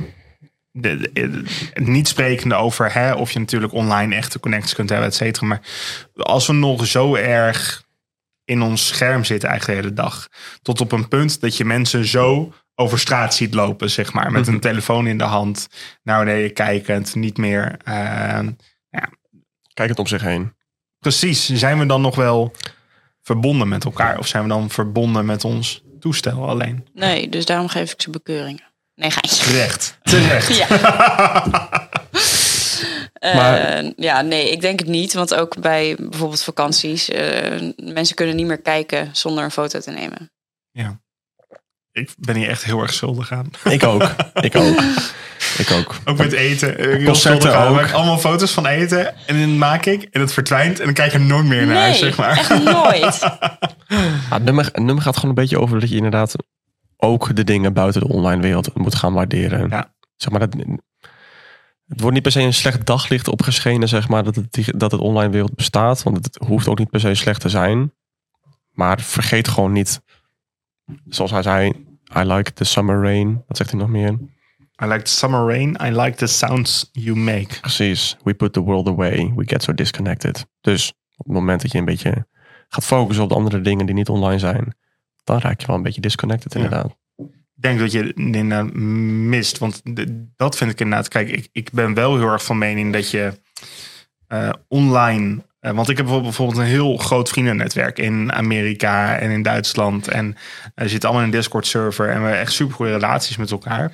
[0.77, 5.07] de, de- de- niet sprekende over hè, of je natuurlijk online echte connecties kunt hebben,
[5.07, 5.45] et cetera.
[5.47, 5.61] Maar
[6.15, 7.83] als we nog zo erg
[8.45, 10.27] in ons scherm zitten eigenlijk de hele dag.
[10.61, 14.31] Tot op een punt dat je mensen zo over straat ziet lopen, zeg maar.
[14.31, 15.67] Met een telefoon in de hand,
[16.03, 17.77] naar beneden kijkend, niet meer.
[17.83, 18.39] eh,
[19.73, 20.53] Kijk het om zich heen.
[20.99, 22.51] precies, zijn we dan nog wel
[23.21, 24.17] verbonden met elkaar?
[24.19, 26.87] Of zijn we dan verbonden met ons toestel alleen?
[26.93, 28.73] Nee, dus daarom geef ik ze bekeuringen.
[28.95, 29.43] Nee, geintje.
[29.45, 30.57] Terecht, terecht.
[30.57, 30.67] Ja.
[33.21, 35.13] Maar- Eh, ja, nee, ik denk het niet.
[35.13, 39.91] Want ook bij bijvoorbeeld vakanties, eh, mensen kunnen niet meer kijken zonder een foto te
[39.91, 40.29] nemen.
[41.91, 43.49] Ik ben hier echt heel erg schuldig aan.
[43.63, 44.03] Ik ook.
[44.33, 44.79] ik ook.
[45.57, 45.95] Ik ook.
[46.05, 46.77] Ook met eten.
[46.77, 47.67] eh, Concerten aan.
[47.67, 47.75] ook.
[47.75, 51.13] Maak allemaal foto's van eten en dan maak ik en het verdwijnt en dan kijk
[51.13, 52.37] ik er nooit meer naar, nee, zeg maar.
[52.37, 53.19] echt nooit.
[53.87, 56.35] Ja, het, nummer, het nummer gaat gewoon een beetje over dat je inderdaad
[56.97, 59.69] ook de dingen buiten de online wereld moet gaan waarderen.
[59.69, 59.93] Ja.
[60.15, 60.53] Zeg maar, dat,
[61.87, 65.01] het wordt niet per se een slecht daglicht opgeschenen, zeg maar, dat het, dat het
[65.01, 66.03] online wereld bestaat.
[66.03, 67.93] Want het hoeft ook niet per se slecht te zijn.
[68.71, 70.01] Maar vergeet gewoon niet,
[71.07, 71.85] zoals hij zei,
[72.17, 73.43] I like the summer rain.
[73.47, 74.19] Wat zegt hij nog meer?
[74.83, 75.77] I like the summer rain.
[75.81, 77.59] I like the sounds you make.
[77.61, 78.17] Precies.
[78.23, 79.33] We put the world away.
[79.35, 80.47] We get so disconnected.
[80.61, 82.27] Dus op het moment dat je een beetje
[82.67, 84.75] gaat focussen op de andere dingen die niet online zijn,
[85.25, 86.59] dan raak je wel een beetje disconnected Ja.
[86.59, 86.95] inderdaad.
[87.55, 89.57] Ik denk dat je het inderdaad mist.
[89.57, 91.07] Want de- dat vind ik inderdaad.
[91.07, 93.39] Kijk, ik, ik ben wel heel erg van mening dat je
[94.27, 95.43] eh, online.
[95.59, 100.07] eh, want ik heb bijvoorbeeld- een heel groot vriendennetwerk in Amerika en in Duitsland.
[100.07, 100.35] En
[100.75, 102.05] er zitten allemaal in een Discord-server.
[102.09, 103.91] En we hebben echt super goede relaties met elkaar.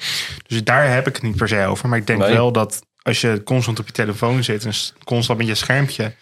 [0.48, 1.90] Dus daar heb ik het niet per se over.
[1.90, 2.34] Maar ik denk Nee.
[2.34, 4.72] wel dat als je constant op je telefoon zit en
[5.04, 6.14] constant met je schermpje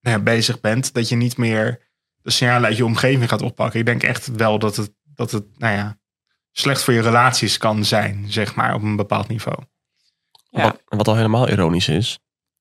[0.00, 1.80] nou ja, bezig bent, dat je niet meer
[2.26, 3.80] de signalen uit je omgeving gaat oppakken.
[3.80, 5.98] Ik denk echt wel dat het, dat het nou ja,
[6.52, 9.58] slecht voor je relaties kan zijn, zeg maar, op een bepaald niveau.
[10.50, 10.62] Ja.
[10.62, 12.18] Wat, wat al helemaal ironisch is.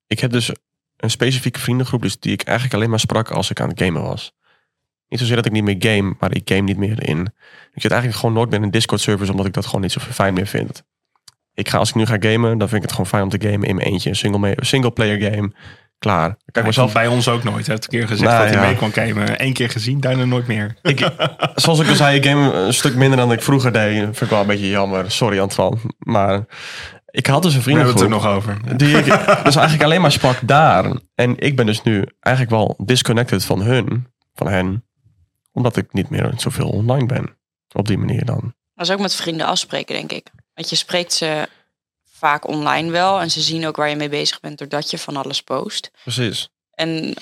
[0.07, 0.51] Ik heb dus
[0.97, 4.01] een specifieke vriendengroep dus die ik eigenlijk alleen maar sprak als ik aan het gamen
[4.01, 4.33] was.
[5.07, 7.19] Niet zozeer dat ik niet meer game, maar ik game niet meer in.
[7.73, 9.99] Ik zit eigenlijk gewoon nooit meer in Discord servers omdat ik dat gewoon niet zo
[9.99, 10.83] fijn meer vind.
[11.53, 13.47] Ik ga, als ik nu ga gamen, dan vind ik het gewoon fijn om te
[13.47, 14.09] gamen in mijn eentje.
[14.09, 15.53] Een single, single player game.
[15.99, 16.37] Klaar.
[16.45, 17.67] Ik mezelf bij ons ook nooit.
[17.67, 18.67] Heb ik een keer gezegd Nou, dat hij ja.
[18.67, 19.43] mee kon gamen.
[19.43, 20.75] Eén keer gezien, daarna nooit meer.
[20.81, 21.09] Ik,
[21.55, 23.99] zoals ik al zei, ik game een stuk minder dan ik vroeger deed.
[24.01, 25.11] Vind ik wel een beetje jammer.
[25.11, 25.77] Sorry Antoine.
[25.99, 26.45] Maar
[27.05, 28.77] ik had dus een We hebben het er nog over.
[28.77, 29.05] Die ik
[29.43, 30.99] dus eigenlijk alleen maar sprak daar.
[31.15, 34.07] En ik ben dus nu eigenlijk wel disconnected van hun.
[34.33, 34.85] Van hen.
[35.51, 37.37] Omdat ik niet meer zoveel online ben.
[37.73, 38.53] Op die manier dan.
[38.75, 40.27] Dat is ook met vrienden afspreken, denk ik.
[40.53, 41.47] Want je spreekt ze
[42.25, 43.19] vaak online wel.
[43.19, 45.91] En ze zien ook waar je mee bezig bent doordat je van alles post.
[46.03, 46.49] Precies.
[46.73, 47.13] En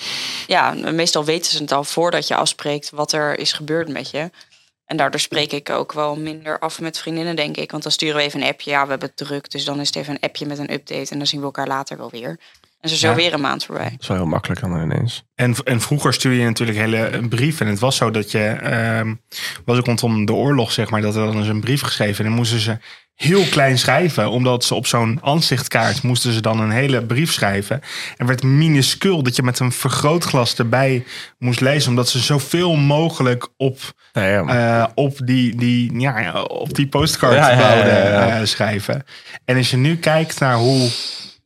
[0.46, 4.30] ja, meestal weten ze het al voordat je afspreekt wat er is gebeurd met je.
[4.86, 7.70] En daardoor spreek ik ook wel minder af met vriendinnen, denk ik.
[7.70, 8.70] Want dan sturen we even een appje.
[8.70, 9.50] Ja, we hebben het druk.
[9.50, 11.10] Dus dan is het even een appje met een update.
[11.10, 12.38] En dan zien we elkaar later wel weer.
[12.80, 13.14] En zo Ja.
[13.14, 13.90] weer een maand voorbij.
[13.90, 15.22] Dat is wel heel makkelijk dan ineens.
[15.34, 17.60] En, en vroeger stuurde je natuurlijk hele brief.
[17.60, 19.14] En het was zo dat je, ehm,
[19.64, 22.18] was ook rondom de oorlog, zeg maar, dat er dan eens een brief geschreven.
[22.18, 22.78] En dan moesten ze
[23.14, 27.80] heel klein schrijven, omdat ze op zo'n aanzichtkaart moesten ze dan een hele brief schrijven.
[28.16, 31.04] En werd minuscuul dat je met een vergrootglas erbij
[31.38, 33.78] moest lezen, omdat ze zoveel mogelijk op,
[34.12, 38.38] ja, eh, op die, die, ja, op die postcard ja.
[38.40, 39.04] eh, schrijven.
[39.44, 40.90] En als je nu kijkt naar hoe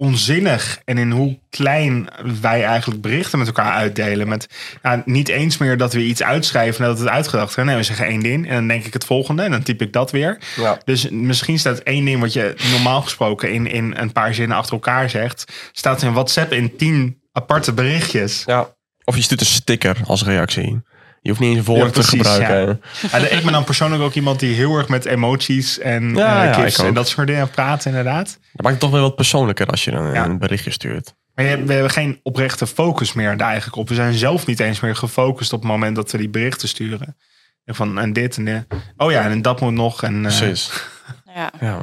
[0.00, 2.08] onzinnig en in hoe klein
[2.40, 4.28] wij eigenlijk berichten met elkaar uitdelen.
[4.28, 4.48] Met
[4.82, 7.64] ja, niet eens meer dat we iets uitschrijven nadat het uitgedacht is.
[7.64, 9.92] Nee, we zeggen één ding en dan denk ik het volgende en dan typ ik
[9.92, 10.38] dat weer.
[10.56, 10.78] Ja.
[10.84, 14.72] Dus misschien staat één ding wat je normaal gesproken in, in een paar zinnen achter
[14.72, 18.42] elkaar zegt, staat in WhatsApp in tien aparte berichtjes.
[18.46, 18.76] ja.
[19.04, 20.82] Of je stuurt een sticker als reactie.
[21.28, 22.80] Je hoeft niet eens woorden Ja, te gebruiken.
[23.10, 26.78] Ja, ik ben dan persoonlijk ook iemand die heel erg met emoties en Ja, eh,
[26.84, 28.26] en dat soort dingen praat inderdaad.
[28.26, 30.24] Dat maakt het toch wel wat persoonlijker als je dan Ja.
[30.24, 31.14] een berichtje stuurt.
[31.34, 33.88] Maar we hebben geen oprechte focus meer daar eigenlijk op.
[33.88, 37.16] We zijn zelf niet eens meer gefocust op het moment dat we die berichten sturen.
[37.64, 38.66] En van en dit en dit.
[38.96, 40.02] Oh ja, en dat moet nog.
[40.02, 40.70] En, eh, Precies.
[41.34, 41.52] Ja.
[41.60, 41.76] Ja,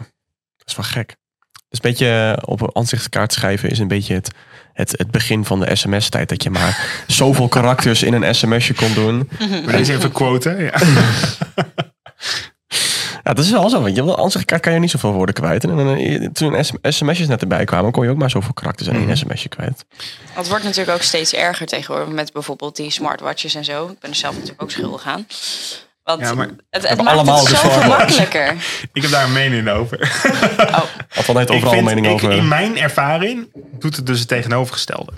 [0.57, 1.15] dat is wel gek.
[1.75, 4.31] Dus een beetje op een aanzichtkaart schrijven is een beetje het,
[4.73, 6.29] het, het begin van de sms-tijd.
[6.29, 9.29] Dat je maar zoveel karakters in een sms'je kon doen.
[9.37, 10.63] Wil je deze even quoten?
[10.63, 10.73] Ja.
[13.23, 13.81] Ja, dat is wel zo.
[13.81, 15.63] Want je een aanzichtkaart kan je niet zoveel woorden kwijt.
[15.63, 19.17] En eh, toen sms'jes net erbij kwamen, kon je ook maar zoveel karakters in één
[19.17, 19.85] sms'je kwijt.
[20.33, 23.87] Het wordt natuurlijk ook steeds erger tegenwoordig met bijvoorbeeld die smartwatches en zo.
[23.87, 25.27] Ik ben er zelf natuurlijk ook schuldig aan.
[26.05, 28.17] Want Ja, maar het, het hebben maakt allemaal het de zoveel smartwatch.
[28.17, 28.55] makkelijker.
[28.93, 29.99] Ik heb daar een mening over.
[30.57, 30.81] Oh,
[31.15, 32.31] Althans, heeft ik overal een mening ik, over.
[32.31, 35.11] in mijn ervaring doet het dus het tegenovergestelde.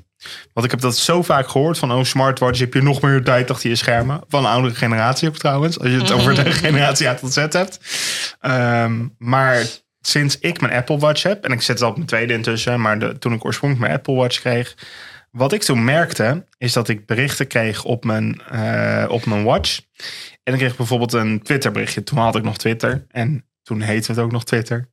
[0.53, 3.51] Want ik heb dat zo vaak gehoord van, oh, smartwatch, heb je nog meer tijd
[3.51, 4.21] achter je schermen.
[4.27, 7.35] Van een oudere generatie ook trouwens, als je het over de generatie A tot Z
[7.35, 7.79] hebt.
[8.39, 9.63] Ehm, maar
[10.01, 12.81] sinds ik mijn Apple Watch heb, en ik zet het al op mijn tweede intussen,
[12.81, 14.75] maar de, toen ik oorspronkelijk mijn Apple Watch kreeg,
[15.31, 19.79] wat ik toen merkte, is dat ik berichten kreeg op mijn, eh, op mijn watch.
[20.47, 22.03] En ik kreeg bijvoorbeeld een Twitter berichtje.
[22.03, 23.05] Toen had ik nog Twitter.
[23.09, 24.87] En toen heette het ook nog Twitter.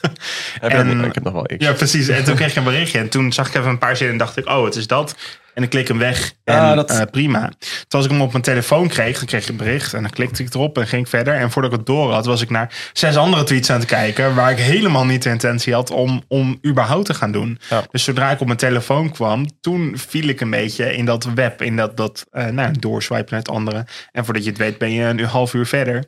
[0.60, 1.54] Heb En- ik heb nog wel X.
[1.58, 2.08] Ja, precies.
[2.08, 2.98] En toen kreeg ik een berichtje.
[2.98, 5.16] En toen zag ik even een paar zinnen en dacht ik, oh, het is dat.
[5.54, 6.32] En ik klik hem weg.
[6.44, 7.48] En Ah, dat- eh, prima.
[7.58, 9.94] Toen als ik hem op mijn telefoon kreeg, dan kreeg ik een bericht.
[9.94, 11.34] En dan klikte ik erop en ging ik verder.
[11.34, 14.34] En voordat ik het door had, was ik naar zes andere tweets aan het kijken.
[14.34, 17.58] Waar ik helemaal niet de intentie had om, om überhaupt te gaan doen.
[17.70, 17.82] Ja.
[17.90, 21.62] Dus zodra ik op mijn telefoon kwam, toen viel ik een beetje in dat web.
[21.62, 23.86] In dat, dat eh, nou, doorswipen naar het andere.
[24.12, 26.04] En voordat je het weet ben je een half uur verder.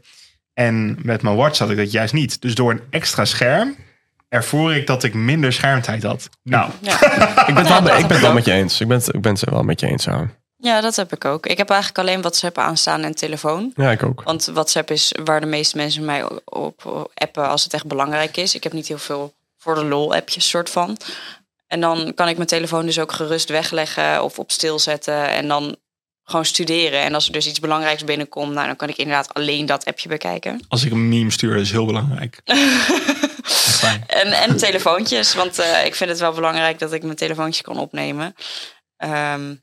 [0.55, 2.41] En met mijn watch had ik dat juist niet.
[2.41, 3.77] Dus door een extra scherm
[4.29, 6.29] ervoer ik dat ik minder schermtijd had.
[6.43, 6.93] Nou, Ja.
[7.47, 8.81] Ik ben het Ja, wel, ik ben het met je eens.
[8.81, 10.05] Ik ben, het- ik ben het wel met je eens.
[10.05, 11.47] Ja, ja, dat heb ik ook.
[11.47, 13.73] Ik heb eigenlijk alleen WhatsApp aanstaan en telefoon.
[13.77, 14.23] ja ik ook.
[14.23, 16.41] Want WhatsApp is waar de meeste mensen mij op,
[16.87, 18.55] op appen als het echt belangrijk is.
[18.55, 20.97] Ik heb niet heel veel voor de lol appjes soort van.
[21.67, 25.29] En dan kan ik mijn telefoon dus ook gerust wegleggen of op stil zetten.
[25.31, 25.77] En dan
[26.31, 27.01] gewoon studeren.
[27.01, 30.09] En als er dus iets belangrijks binnenkomt, nou, dan kan ik inderdaad alleen dat appje
[30.09, 30.61] bekijken.
[30.69, 32.41] als ik een meme stuur, dat is heel belangrijk.
[34.07, 37.79] En, en telefoontjes, want eh, ik vind het wel belangrijk dat ik mijn telefoontje kan
[37.79, 38.35] opnemen.
[38.97, 39.55] Ehm,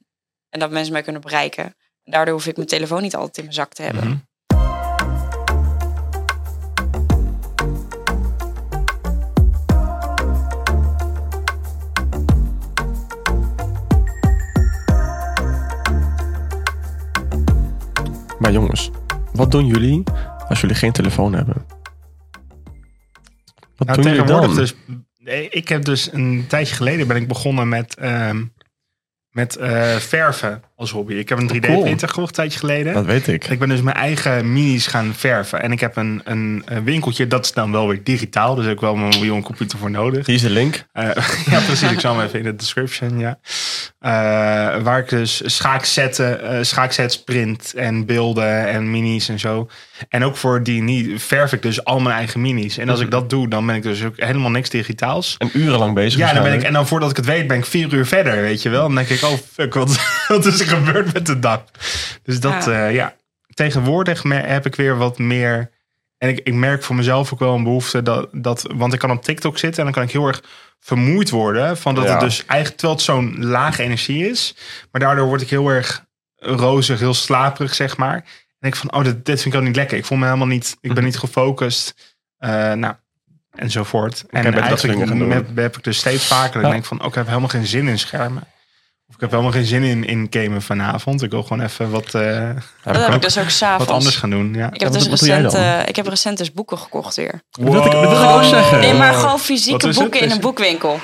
[0.49, 1.75] en dat mensen mij kunnen bereiken.
[2.03, 4.07] Daardoor hoef ik mijn telefoon niet altijd in mijn zak te hebben.
[4.07, 4.17] Mhm.
[18.47, 18.89] Maar jongens,
[19.33, 20.03] wat doen jullie
[20.47, 21.65] als jullie geen telefoon hebben?
[23.75, 24.55] Wat Nou, doen jullie dan?
[24.55, 24.75] dus.
[25.49, 28.45] Ik heb dus een tijdje geleden ben ik begonnen met, ehm,
[29.29, 31.13] met eh, verven als hobby.
[31.13, 32.93] Ik heb een 3D-printer gekocht een tijdje geleden.
[32.93, 33.47] Dat weet ik.
[33.47, 35.61] Ik ben dus mijn eigen minis gaan verven.
[35.61, 38.55] En ik heb een, een, een winkeltje, dat is dan wel weer digitaal.
[38.55, 40.25] Dus heb ik wel mijn mobiel en computer voor nodig.
[40.25, 40.85] Hier is de link.
[40.93, 41.03] Eh,
[41.51, 41.91] ja, precies.
[41.91, 43.39] Ik zal hem even in de description, ja.
[43.99, 44.11] Eh,
[44.83, 49.69] waar ik dus schaakzetten, eh schaaksets print en beelden en minis en zo.
[50.09, 52.77] En ook voor die niet verf ik dus al mijn eigen minis.
[52.77, 55.35] En als ik dat doe, dan ben ik dus ook helemaal niks digitaals.
[55.37, 56.19] En urenlang bezig.
[56.19, 58.41] Ja, dan ben ik, en dan voordat ik het weet, ben ik vier uur verder,
[58.41, 58.81] weet je wel.
[58.81, 61.63] Dan denk ik, oh fuck, wat, wat is er gebeurd met de dag?
[62.23, 62.71] Dus dat, Ja.
[62.71, 62.87] ja.
[62.87, 63.15] ja.
[63.53, 65.69] Tegenwoordig heb ik weer wat meer...
[66.17, 68.65] En ik, ik merk voor mezelf ook wel een behoefte dat, dat...
[68.75, 70.41] Want ik kan op TikTok zitten en dan kan ik heel erg
[70.79, 71.77] vermoeid worden.
[71.77, 72.11] Van dat Ja.
[72.11, 74.55] het dus eigenlijk, terwijl het zo'n lage energie is.
[74.91, 78.15] Maar daardoor word ik heel erg rozig, heel slaperig, zeg maar.
[78.15, 78.23] En
[78.59, 79.97] denk ik van, oh, dit, dit vind ik ook niet lekker.
[79.97, 82.15] Ik voel me helemaal niet, ik ben niet gefocust.
[82.37, 82.93] Eh, nou,
[83.51, 84.23] enzovoort.
[84.29, 86.63] En dat eigenlijk heb, heb ik dus steeds vaker.
[86.63, 88.43] Ik denk van, oh, ik heb helemaal geen zin in schermen.
[89.09, 91.21] Of ik heb helemaal geen zin in, in gamen vanavond.
[91.23, 92.49] Ik wil gewoon even wat, eh,
[92.83, 93.13] Dat ik heb ook.
[93.15, 93.91] ik dus ook wat s'avonds.
[93.91, 94.53] anders gaan doen.
[94.53, 94.65] Ja.
[94.71, 95.79] Ik heb, Ja, dus wat- wat doe jij recent, dan?
[95.79, 97.41] eh, ik heb recent dus boeken gekocht weer.
[97.51, 98.79] Dat wil ik, dat wil ik ook zeggen.
[98.79, 99.95] Nee, maar gewoon Wat fysieke het?
[99.97, 100.99] boeken in een boekwinkel.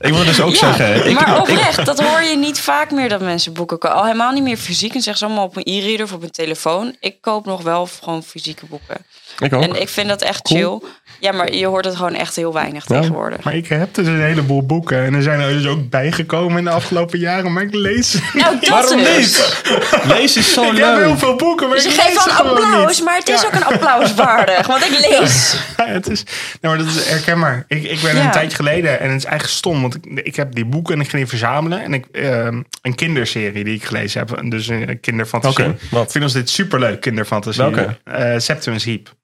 [0.00, 1.08] Ik wil dus ook Ja, zeggen.
[1.08, 3.96] Ik, maar ik- oprecht, dat hoor je niet vaak meer dat mensen boeken kopen.
[3.96, 6.32] Al helemaal niet meer fysiek en zeggen ze allemaal op mijn e-reader of op mijn
[6.32, 6.96] telefoon.
[7.00, 8.96] Ik koop nog wel gewoon fysieke boeken.
[9.38, 9.62] ik ook.
[9.62, 10.78] En ik vind dat echt Cool.
[10.80, 10.88] chill.
[11.20, 13.00] Ja, maar je hoort het gewoon echt heel weinig Ja.
[13.00, 13.44] tegenwoordig.
[13.44, 15.04] Maar ik heb dus een heleboel boeken.
[15.04, 17.52] En er zijn er dus ook bijgekomen in de afgelopen jaren.
[17.52, 18.18] Maar ik lees.
[18.32, 19.16] Nou, dat Waarom dus.
[19.16, 19.62] niet?
[20.04, 21.18] Lees is zo ik heb heel leuk.
[21.18, 21.66] veel boeken.
[21.66, 23.04] Maar Dus je ik geeft lees wel ze een gewoon applaus, niet.
[23.04, 23.46] maar het is Ja.
[23.46, 24.66] ook een applaus waardig.
[24.66, 25.56] Want ik lees.
[25.76, 26.24] Ja, het is,
[26.60, 27.64] nou, maar dat is herkenbaar.
[27.68, 28.24] Ik, ik ben Ja.
[28.24, 31.00] een tijdje geleden en het is eigenlijk stom, want ik, ik heb die boeken en
[31.00, 31.82] ik ging die verzamelen.
[31.82, 35.64] En ik, ehm, een kinderserie die ik gelezen heb, dus een kinderfantasie.
[35.64, 36.12] Oké, Ik wat?
[36.12, 37.62] vind ons dit superleuk, kinderfantasie.
[37.62, 37.96] Welke?
[38.04, 39.14] Eh, Septimus Heap.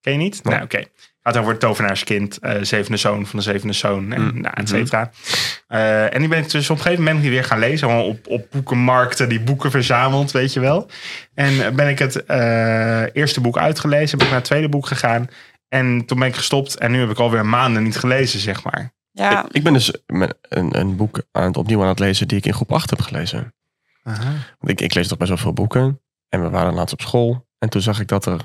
[0.00, 0.40] Ken je niet?
[0.44, 0.52] Nee.
[0.54, 0.82] Nou, oké.
[1.22, 4.40] Gaat over het tovenaarskind, eh, zevende zoon van de zevende zoon, en Mm.
[4.40, 5.10] nou, et cetera.
[5.66, 7.88] Eh, en die ben ik dus op een gegeven moment weer gaan lezen.
[7.88, 10.90] Gewoon op, op boekenmarkten, die boeken verzameld, weet je wel.
[11.34, 14.86] En eh, ben ik het eh, eerste boek uitgelezen, ben ik naar het tweede boek
[14.86, 15.26] gegaan.
[15.68, 18.92] En toen ben ik gestopt en nu heb ik alweer maanden niet gelezen, zeg maar.
[19.10, 22.38] Ja, Ik ben dus met een, een boek aan het, opnieuw aan het lezen die
[22.38, 23.54] ik in groep 8 heb gelezen.
[24.02, 26.00] Want ik, ik lees toch best wel veel boeken.
[26.28, 27.46] En we waren laatst op school.
[27.58, 28.40] En toen zag ik dat er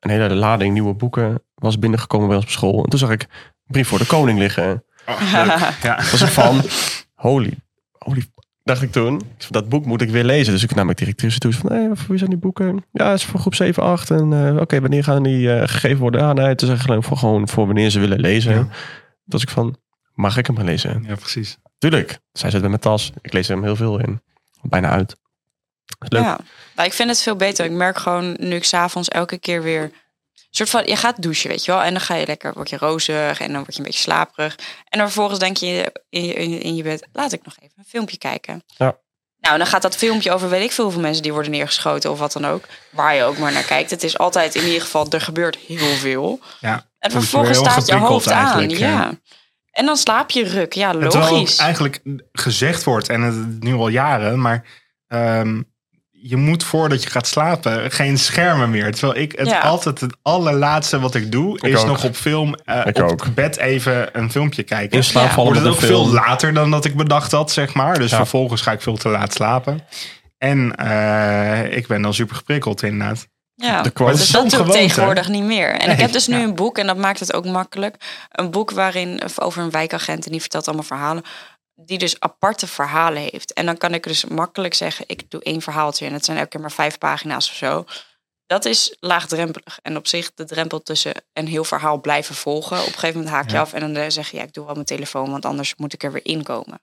[0.00, 2.84] een hele lading nieuwe boeken was binnengekomen bij ons op school.
[2.84, 3.26] En toen zag ik
[3.66, 4.84] Brief voor de Koning liggen.
[5.06, 5.20] Oh,
[5.82, 5.96] ja.
[5.96, 6.60] was ik van,
[7.14, 7.58] holy,
[7.98, 8.24] holy,
[8.62, 9.20] dacht ik toen.
[9.50, 10.52] Dat boek moet ik weer lezen.
[10.52, 11.52] Dus ik nam ik directrice toe.
[11.52, 12.84] Van, hey, voor wie zijn die boeken?
[12.92, 14.10] Ja, het is voor groep 7, 8.
[14.10, 16.20] En eh, oké, wanneer gaan die eh, gegeven worden?
[16.20, 18.52] Ah, nee, het is eigenlijk voor, gewoon voor wanneer ze willen lezen.
[18.52, 18.58] Ja.
[18.58, 18.70] Toen
[19.24, 19.76] was ik van,
[20.14, 21.04] mag ik hem gaan lezen?
[21.06, 21.58] ja, precies.
[21.78, 22.18] Tuurlijk.
[22.32, 23.12] Zij zit met mijn tas.
[23.20, 24.20] Ik lees er hem heel veel in.
[24.62, 25.16] Bijna uit.
[26.08, 26.22] Leuk.
[26.22, 26.38] ja.
[26.74, 27.64] Nou, ik vind het veel beter.
[27.64, 29.82] Ik merk gewoon nu ik s'avonds elke keer weer...
[29.82, 29.92] een
[30.50, 31.82] soort van, je gaat douchen, weet je wel.
[31.82, 34.56] En dan ga je lekker, word je rozig en dan word je een beetje slaperig.
[34.88, 35.66] En dan vervolgens denk je
[36.08, 38.62] in je, in je, in je bed, laat ik nog even een filmpje kijken.
[38.76, 38.96] Ja.
[39.40, 42.18] Nou, dan gaat dat filmpje over weet ik veel hoeveel mensen die worden neergeschoten of
[42.18, 42.64] wat dan ook.
[42.90, 43.90] Waar je ook maar naar kijkt.
[43.90, 46.40] Het is altijd in ieder geval, er gebeurt heel veel.
[46.60, 46.86] Ja.
[46.98, 48.68] En vervolgens staat je hoofd aan.
[48.68, 48.78] ja.
[48.78, 49.12] Ja.
[49.70, 50.72] En dan slaap je ruk.
[50.72, 51.56] Ja, logisch.
[51.56, 52.00] eigenlijk
[52.32, 54.64] gezegd wordt, en het nu al jaren, maar
[55.06, 55.62] ehm,
[56.22, 58.92] je moet voordat je gaat slapen geen schermen meer.
[58.92, 59.60] Terwijl ik het Ja.
[59.60, 61.86] altijd het allerlaatste wat ik doe, Ik is ook.
[61.86, 63.34] nog op film, eh, Ik op ook.
[63.34, 64.96] bed even een filmpje kijken.
[64.96, 65.42] In slaap Ja.
[65.42, 67.98] Wordt ook veel later dan dat ik bedacht had, zeg maar.
[67.98, 68.16] Dus Ja.
[68.16, 69.80] vervolgens ga ik veel te laat slapen.
[70.38, 73.26] En eh, ik ben dan super geprikkeld inderdaad.
[73.54, 75.70] Ja, De dus dat doe ik tegenwoordig niet meer.
[75.70, 76.42] En Nee, ik heb dus nu ja.
[76.42, 77.96] een boek en dat maakt het ook makkelijk.
[78.30, 81.22] Een boek waarin over een wijkagent en die vertelt allemaal verhalen.
[81.84, 83.52] Die dus aparte verhalen heeft.
[83.52, 86.48] En dan kan ik dus makkelijk zeggen, ik doe één verhaaltje en het zijn elke
[86.48, 87.84] keer maar vijf pagina's of zo.
[88.46, 89.78] Dat is laagdrempelig.
[89.82, 92.78] En op zich de drempel tussen een heel verhaal blijven volgen.
[92.80, 93.60] Op een gegeven moment haak je Ja.
[93.60, 95.92] af en dan eh, zeg je, ja, ik doe wel mijn telefoon, want anders moet
[95.92, 96.80] ik er weer inkomen.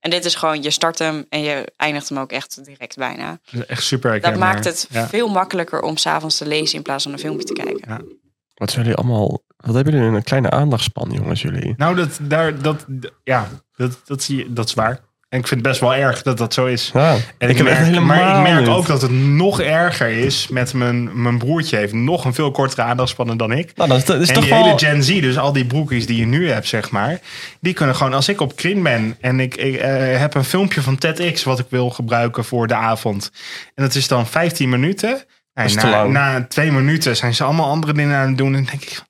[0.00, 3.40] En dit is gewoon, je start hem en je eindigt hem ook echt direct bijna.
[3.66, 5.08] Echt super Dat maakt het Ja.
[5.08, 8.18] veel makkelijker om s'avonds te lezen in plaats van een filmpje te kijken.
[8.54, 9.42] Wat zijn jullie allemaal...
[9.66, 11.74] Wat hebben jullie een kleine aandachtspan, jongens, jullie?
[11.76, 12.86] Nou, dat, daar, dat,
[13.24, 15.00] ja, dat, dat, zie je, dat is waar.
[15.28, 16.90] En ik vind het best wel erg dat dat zo is.
[16.94, 18.68] Ja, En ik echt merk, helemaal maar ik merk niet.
[18.68, 21.76] ook dat het nog erger is met mijn, mijn broertje.
[21.76, 23.72] heeft nog een veel kortere aandachtspannen dan ik.
[23.76, 24.64] Nou, dat is, dat is en toch die wel...
[24.64, 27.20] hele Gen Z, dus al die broekies die je nu hebt, zeg maar.
[27.60, 30.82] Die kunnen gewoon, als ik op Krin ben en ik, ik eh, heb een filmpje
[30.82, 33.30] van TEDx wat ik wil gebruiken voor de avond.
[33.74, 35.24] En dat is dan 15 minuten.
[35.54, 38.54] Te na, na twee minuten zijn ze allemaal andere dingen aan het doen.
[38.54, 39.02] En denk ik, ik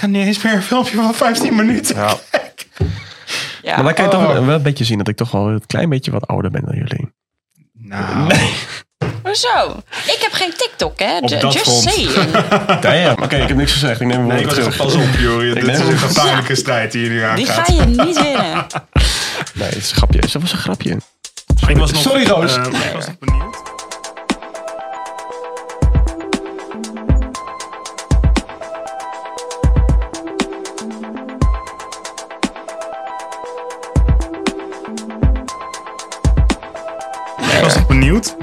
[0.00, 1.96] kan niet eens meer een filmpje van 15 minuten.
[1.96, 2.16] Ja.
[3.62, 3.74] Ja.
[3.74, 4.24] Maar dan kan je Oh.
[4.34, 6.62] toch wel een beetje zien dat ik toch wel een klein beetje wat ouder ben
[6.64, 7.12] dan jullie.
[7.72, 8.34] Nou,
[9.22, 9.76] Hoezo?
[9.90, 11.18] Ik heb geen TikTok, hè?
[11.18, 11.82] Op Just front.
[11.82, 12.10] saying.
[12.82, 13.12] Ja, ja.
[13.12, 14.00] Oké, ik heb niks gezegd.
[14.00, 14.76] Ik neem hem nee, ik was terug.
[14.76, 15.54] pas op, Juri.
[15.54, 17.66] Dit is een gevaarlijke strijd die je nu Die aangaat.
[17.66, 18.66] ga je niet winnen.
[19.54, 20.20] Nee, het is een grapje.
[20.20, 20.96] Dat was een grapje.
[21.68, 22.56] Ik was nog, Sorry, Roos.
[22.56, 23.56] eh, ik was nog benieuwd.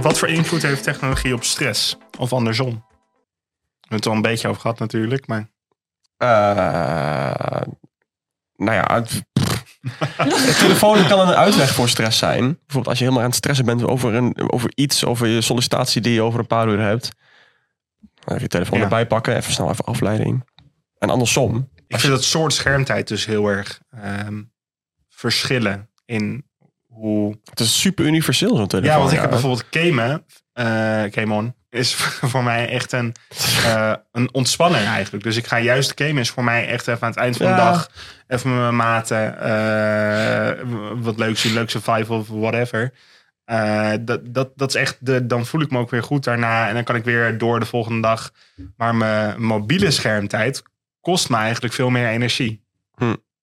[0.02, 1.98] Wat voor invloed heeft technologie op stress?
[2.18, 2.70] Of andersom?
[2.70, 2.80] We
[3.80, 5.52] hebben het al een beetje over gehad natuurlijk, maar...
[6.18, 7.62] Eh,
[8.56, 8.94] nou ja,
[10.18, 12.44] het, telefoon kan een uitweg voor stress zijn.
[12.44, 16.02] Bijvoorbeeld als je helemaal aan het stressen bent over, een, over iets, over je sollicitatie
[16.02, 17.12] die je over een paar uur hebt.
[18.00, 18.84] Dan even je telefoon Ja.
[18.84, 20.44] erbij pakken, even snel even afleiding.
[20.98, 21.70] En andersom.
[21.88, 24.42] Ik vind dat soort schermtijd dus heel erg ehm,
[25.10, 26.46] verschillen in
[26.94, 28.92] hoe Het is super universeel zo'n telefoon.
[28.92, 30.24] Ja, want ik heb bijvoorbeeld Cayman.
[30.54, 31.94] eh Cayman is
[32.32, 33.14] voor mij echt een,
[33.64, 35.24] eh, een ontspanner eigenlijk.
[35.24, 37.56] Dus ik ga juist Cayman is voor mij echt even aan het eind van de
[37.56, 37.90] dag...
[38.28, 42.94] even met mijn maten eh, wat leuks zien, leuk survival of whatever.
[43.46, 46.68] Eh, dat, dat, dat is echt, de, dan voel ik me ook weer goed daarna.
[46.68, 48.32] En dan kan ik weer door de volgende dag.
[48.78, 50.64] Maar mijn mobiele schermtijd
[51.02, 52.64] kost me eigenlijk veel meer energie.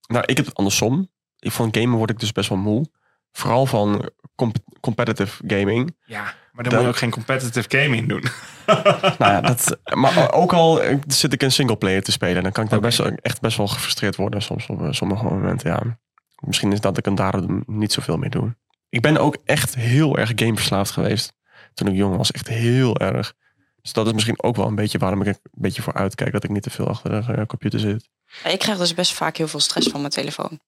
[0.06, 1.10] Nou, ik heb het andersom.
[1.38, 2.86] Ik van gamen word ik dus best wel moe.
[3.32, 5.96] Vooral van comp- competitive gaming.
[6.04, 8.24] Ja, maar dan moet je ook geen competitive gaming doen.
[9.18, 12.70] nou ja, dat, maar ook al zit ik een singleplayer te spelen, dan kan ik
[12.70, 15.70] daar best, wel- echt best wel gefrustreerd worden soms op eh, sommige momenten.
[15.70, 15.98] Ja.
[16.46, 18.56] Misschien is dat ik er daarom niet zoveel mee doe.
[18.88, 21.32] Ik ben ook echt heel erg gameverslaafd geweest
[21.74, 22.30] toen ik jong was.
[22.30, 23.34] Echt heel erg.
[23.82, 26.32] Dus dat is misschien ook wel een beetje waarom ik er een beetje voor uitkijk
[26.32, 28.08] dat ik niet te veel achter de eh, computer zit.
[28.44, 30.60] Ik krijg dus best vaak heel veel stress van mijn telefoon.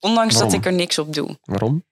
[0.00, 0.50] Ondanks Waarom?
[0.50, 1.38] dat ik er niks op doe.
[1.44, 1.84] Waarom?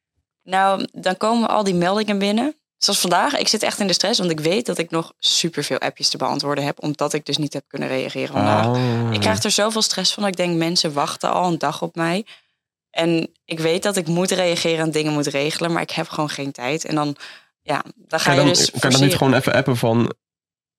[0.42, 2.56] Nou, dan komen al die meldingen binnen.
[2.76, 5.78] Zoals vandaag, ik zit echt in de stress, want ik weet dat ik nog superveel
[5.78, 8.66] appjes te beantwoorden heb, omdat ik dus niet heb kunnen reageren vandaag.
[8.66, 9.12] Ah.
[9.12, 10.22] Ik krijg er zoveel stress van.
[10.22, 12.26] dat Ik denk, mensen wachten al een dag op mij.
[12.90, 16.28] En ik weet dat ik moet reageren en dingen moet regelen, maar ik heb gewoon
[16.28, 16.84] geen tijd.
[16.84, 17.16] En dan,
[17.62, 20.14] ja, dan ga je, je dan, dus kan je dan niet gewoon even appen van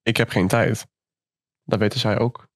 [0.02, 0.86] ik heb geen tijd?
[1.64, 2.47] Dat weten zij ook.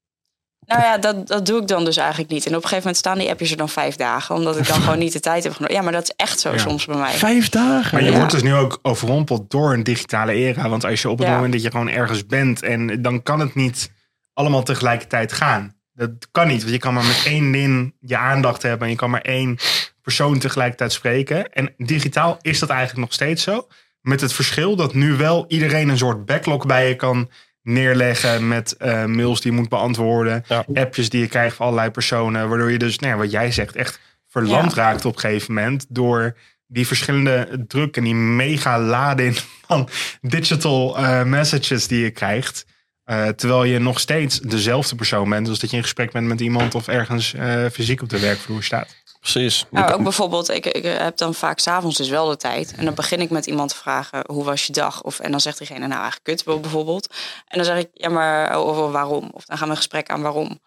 [0.72, 2.46] Nou ja, dat, dat doe ik dan dus eigenlijk niet.
[2.46, 4.82] En op een gegeven moment staan die appjes er dan vijf dagen, omdat ik dan
[4.82, 5.76] gewoon niet de tijd heb genomen.
[5.76, 6.58] Ja, maar dat is echt zo Ja.
[6.58, 7.12] soms bij mij.
[7.12, 7.90] Vijf dagen?
[7.96, 8.18] Maar je Ja.
[8.18, 10.70] wordt dus nu ook overrompeld door een digitale era.
[10.70, 11.34] Want als je op het Ja.
[11.34, 13.92] moment dat je gewoon ergens bent en dan kan het niet
[14.34, 15.76] allemaal tegelijkertijd gaan.
[15.94, 18.96] Dat kan niet, want je kan maar met één ding je aandacht hebben en je
[19.00, 19.58] kan maar één
[20.02, 21.54] persoon tegelijkertijd spreken.
[21.54, 23.68] En digitaal is dat eigenlijk nog steeds zo.
[24.02, 27.30] Met het verschil dat nu wel iedereen een soort backlog bij je kan
[27.64, 30.66] neerleggen met eh, mails die je moet beantwoorden, Ja.
[30.74, 33.76] appjes die je krijgt van allerlei personen, waardoor je dus, nou ja, wat jij zegt,
[33.76, 36.36] echt verlamd raakt op een gegeven moment door
[36.68, 39.38] die verschillende druk en die mega lading
[39.68, 39.90] van
[40.22, 42.66] digital eh, messages die je krijgt.
[43.04, 45.46] Eh, terwijl je nog steeds dezelfde persoon bent.
[45.46, 48.64] Dus dat je in gesprek bent met iemand of ergens eh, fysiek op de werkvloer
[48.64, 48.96] staat.
[49.22, 49.66] Precies.
[49.70, 52.74] Nou, ook bijvoorbeeld, ik, ik heb dan vaak s'avonds dus wel de tijd.
[52.78, 55.04] En dan begin ik met iemand te vragen, hoe was je dag?
[55.04, 57.14] Of, en dan zegt diegene, nou eigenlijk kut bijvoorbeeld.
[57.48, 59.30] En dan zeg ik, ja maar of, of waarom?
[59.34, 60.60] Of dan gaan we een gesprek aan waarom.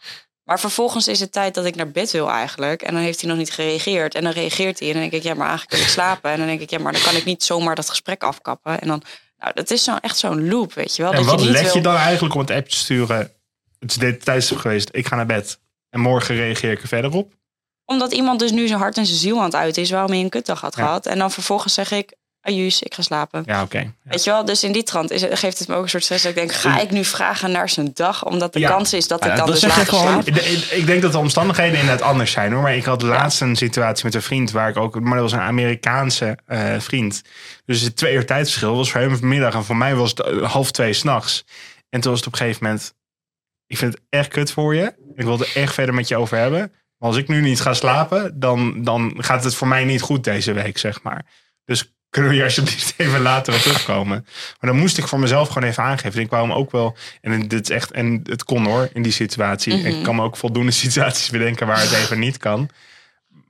[0.45, 2.83] Maar vervolgens is het tijd dat ik naar bed wil eigenlijk.
[2.83, 4.15] En dan heeft hij nog niet gereageerd.
[4.15, 4.89] En dan reageert hij.
[4.89, 6.31] En dan denk ik, ja, maar eigenlijk wil ik slapen.
[6.31, 8.81] En dan denk ik, ja, maar dan kan ik niet zomaar dat gesprek afkappen.
[8.81, 9.03] En dan,
[9.39, 11.13] nou, dat is zo, echt zo'n loop, weet je wel.
[11.13, 11.75] En dat wat je niet let wil...
[11.75, 13.33] je dan eigenlijk om het app te sturen?
[13.79, 14.89] Het is dit tijdstip geweest.
[14.93, 15.59] Ik ga naar bed.
[15.91, 17.33] En morgen reageer ik er verder op.
[17.85, 19.91] Omdat iemand dus nu zijn hart en zijn ziel aan het uit is...
[19.91, 20.83] waarom hij een kutdag had Ja.
[20.85, 21.07] gehad.
[21.07, 23.43] En dan vervolgens zeg ik, ajuus, ik ga slapen.
[23.47, 23.79] Ja, oké.
[23.79, 23.93] Ja.
[24.03, 26.03] Weet je wel, dus in die trant is, het- geeft het me ook een soort
[26.05, 26.23] stress.
[26.23, 28.25] Dat ik denk, ga ik nu vragen naar zijn dag?
[28.25, 28.69] Omdat de Ja.
[28.69, 30.27] kans is dat ik Ja, dan dat dus later gewoon.
[30.71, 32.63] Ik, denk dat de omstandigheden inderdaad anders zijn hoor.
[32.63, 35.01] Maar ik had laatst een situatie met een vriend waar ik ook.
[35.01, 37.23] Maar dat was een Amerikaanse eh, vriend.
[37.65, 39.55] Dus het twee uur tijdverschil was voor hem vanmiddag.
[39.55, 41.45] En voor mij was het eh, half twee s'nachts.
[41.91, 42.95] En toen was het op een gegeven moment.
[43.67, 44.95] Ik vind het echt kut voor je.
[45.15, 46.73] Ik wil het er echt verder met je over hebben.
[47.05, 50.53] Als ik nu niet ga slapen, dan, dan gaat het voor mij niet goed deze
[50.53, 51.27] week, zeg maar.
[51.65, 54.27] Dus kunnen we hier alsjeblieft even later op terugkomen.
[54.61, 56.21] Maar dan moest ik voor mezelf gewoon even aangeven.
[56.21, 56.97] Ik wou hem ook wel.
[57.21, 57.91] En dit is echt.
[57.91, 59.73] En het kon hoor, in die situatie.
[59.73, 62.69] En ik kan me ook voldoende situaties bedenken waar het even niet kan.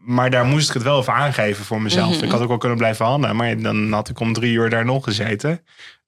[0.05, 2.22] Maar daar moest ik het wel even aangeven voor mezelf.
[2.22, 3.36] Ik had ook wel kunnen blijven handelen.
[3.36, 5.64] Maar dan had ik om drie uur daar nog gezeten.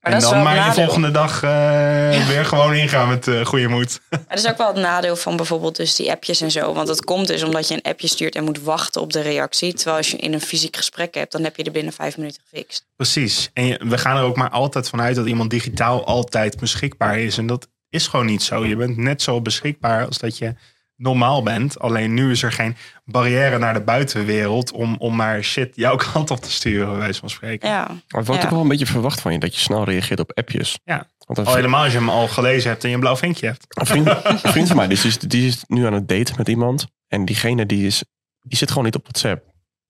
[0.06, 4.00] En dat dan maar de volgende dag eh, weer gewoon ingaan met eh, goede moed.
[4.28, 6.72] Dat is ook wel het nadeel van bijvoorbeeld dus die appjes en zo.
[6.74, 9.74] Want het komt dus omdat je een appje stuurt en moet wachten op de reactie.
[9.74, 12.42] Terwijl als je in een fysiek gesprek hebt, dan heb je er binnen vijf minuten
[12.50, 12.86] gefixt.
[12.96, 13.50] Precies.
[13.52, 17.38] En je- we gaan er ook maar altijd vanuit dat iemand digitaal altijd beschikbaar is.
[17.38, 18.66] En dat is gewoon niet zo.
[18.66, 20.54] Je bent net zo beschikbaar als dat je
[20.96, 21.78] normaal bent.
[21.78, 26.30] Alleen nu is er geen barrière naar de buitenwereld om, om maar shit jouw kant
[26.30, 27.68] op te sturen, bij wijze van spreken.
[27.68, 28.46] Ja, Maar het wordt Ja.
[28.48, 30.78] ook wel een beetje verwacht van je dat je snel reageert op appjes.
[30.84, 31.06] Ja.
[31.26, 33.66] Want Al helemaal als je hem al gelezen hebt en je een blauw vinkje hebt.
[33.68, 34.06] Een vriend,
[34.44, 36.86] een vriend van mij die is, die is nu aan het daten met iemand.
[37.08, 38.04] En diegene die, is,
[38.40, 39.44] die zit gewoon niet op WhatsApp.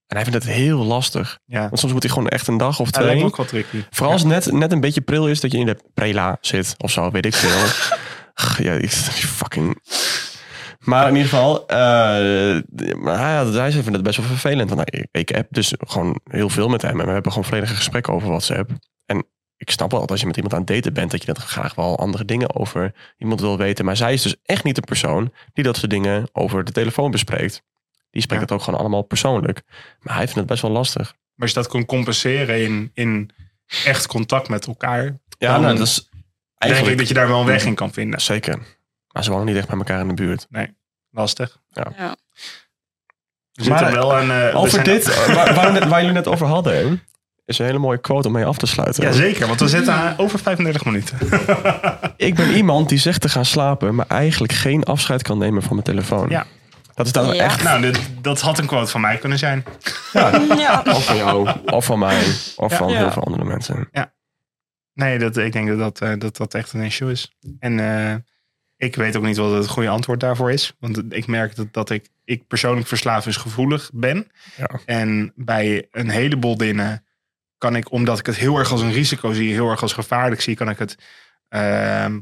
[0.06, 1.38] En hij vindt het heel lastig.
[1.44, 3.20] Ja, Want soms moet hij gewoon echt een dag of dat twee.
[3.20, 3.84] wel tricky.
[3.90, 6.74] Vooral als het net, net een beetje pril is dat je in de prela zit.
[6.78, 7.60] Of zo, weet ik veel.
[8.34, 9.80] Ach, ja, ik, fucking...
[10.86, 11.64] Maar in ieder geval,
[12.96, 14.70] maar hij, hij vindt het best wel vervelend.
[14.70, 17.00] Want ik heb dus gewoon heel veel met hem.
[17.00, 18.70] En we hebben gewoon volledige gesprekken over WhatsApp.
[19.06, 19.26] En
[19.56, 21.10] ik snap wel dat als je met iemand aan het daten bent...
[21.10, 23.84] dat je dat graag wel andere dingen over iemand wil weten.
[23.84, 27.10] Maar zij is dus echt niet de persoon die dat soort dingen over de telefoon
[27.10, 27.62] bespreekt.
[28.10, 28.48] Die spreekt Ja.
[28.48, 29.62] het ook gewoon allemaal persoonlijk.
[30.00, 31.02] Maar hij vindt het best wel lastig.
[31.06, 33.30] Maar als je dat kan compenseren in, in
[33.84, 35.04] echt contact met elkaar,
[35.38, 36.08] Ja, Dan nou, dat is
[36.58, 38.20] denk ik dat je daar wel een weg in kan vinden.
[38.20, 38.58] Zeker.
[39.12, 40.46] Maar ze wonen niet echt bij elkaar in de buurt.
[41.16, 41.56] Lastig.
[41.70, 42.16] ja.
[43.52, 44.30] Zit Maar, er wel een...
[44.30, 45.04] eh, er Over zijn- dit,
[45.34, 46.94] waar, waar, we net- waar jullie net over hadden, hè,
[47.44, 49.02] is een hele mooie quote om mee af te sluiten.
[49.04, 51.18] Jazeker, want we zitten aan over 35 minuten.
[52.16, 55.72] Ik ben iemand die zegt te gaan slapen, maar eigenlijk geen afscheid kan nemen van
[55.72, 56.28] mijn telefoon.
[56.28, 56.46] Ja.
[56.94, 57.44] Dat is dan Ja.
[57.44, 59.64] echt nou, dit, dat had een quote van mij kunnen zijn.
[60.12, 60.82] ja.
[60.86, 62.22] of van jou, of van mij,
[62.56, 62.76] of Ja.
[62.76, 62.96] van Ja.
[62.98, 63.88] heel veel andere mensen.
[64.92, 67.32] Nee, dat, ik denk dat dat, eh, dat dat echt een issue is.
[67.58, 68.14] En eh,
[68.76, 70.76] ik weet ook niet wat het goede antwoord daarvoor is.
[70.80, 74.30] Want ik merk dat, dat ik, ik persoonlijk verslavingsgevoelig ben.
[74.56, 74.70] Ja.
[74.84, 77.04] En bij een heleboel dingen
[77.58, 80.40] kan ik, omdat ik het heel erg als een risico zie, heel erg als gevaarlijk
[80.40, 80.98] zie, kan ik het,
[81.48, 82.20] ehm,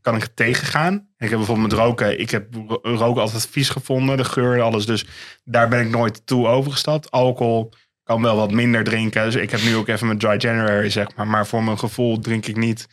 [0.00, 0.94] kan ik het tegengaan.
[0.94, 4.62] Ik heb bijvoorbeeld met roken, ik heb ro- roken altijd vies gevonden, de geur en
[4.62, 4.86] alles.
[4.86, 5.06] Dus
[5.44, 7.10] daar ben ik nooit toe overgestapt.
[7.10, 7.72] Alcohol
[8.02, 9.24] kan wel wat minder drinken.
[9.24, 11.26] Dus ik heb nu ook even mijn dry January, zeg maar.
[11.26, 12.88] Maar voor mijn gevoel drink ik niet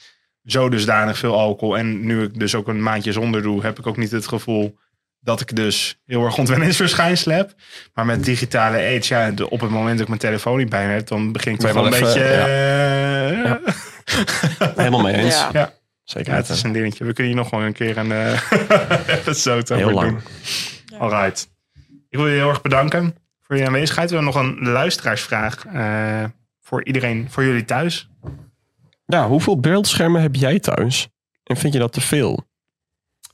[0.45, 1.77] zo dusdanig veel alcohol.
[1.77, 4.77] En nu ik dus ook een maandje zonder doe, heb ik ook niet het gevoel
[5.19, 7.53] dat ik dus heel erg ontwenningsverschijnselen heb.
[7.93, 10.87] Maar met digitale aids, ja, de- op het moment dat ik mijn telefoon niet bij
[10.87, 12.23] me heb, dan begin ik toch wel een beetje...
[12.23, 13.51] eh,
[14.75, 15.35] Helemaal mee eens.
[15.35, 15.49] Ja.
[15.53, 15.73] Ja.
[16.03, 17.05] Zeker Ja, het is een dingetje.
[17.05, 18.41] We kunnen hier nog wel een keer een eh
[19.17, 20.09] episode Heel lang.
[20.89, 20.99] doen.
[20.99, 21.49] Alright.
[22.09, 24.09] Ik wil je heel erg bedanken voor je aanwezigheid.
[24.09, 26.23] We hebben nog een luisteraarsvraag eh,
[26.61, 28.09] voor iedereen, voor jullie thuis.
[29.11, 31.07] Ja, hoeveel beeldschermen heb jij thuis?
[31.43, 32.49] En vind je dat te veel?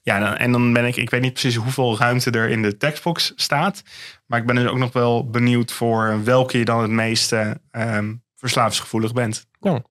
[0.01, 2.77] Ja, dan- en dan ben ik, ik weet niet precies hoeveel ruimte er in de
[2.77, 3.81] textbox staat.
[4.25, 8.13] Maar ik ben dus ook nog wel benieuwd voor welke je dan het meeste ehm
[8.35, 9.45] verslavingsgevoelig bent.
[9.59, 9.81] Ja.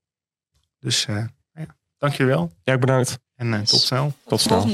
[0.80, 1.24] Dus eh
[1.54, 1.66] ja,
[1.98, 2.52] dank je wel.
[2.62, 3.18] Ja, bedankt.
[3.34, 4.12] En eh, tot snel.
[4.26, 4.68] Tot snel.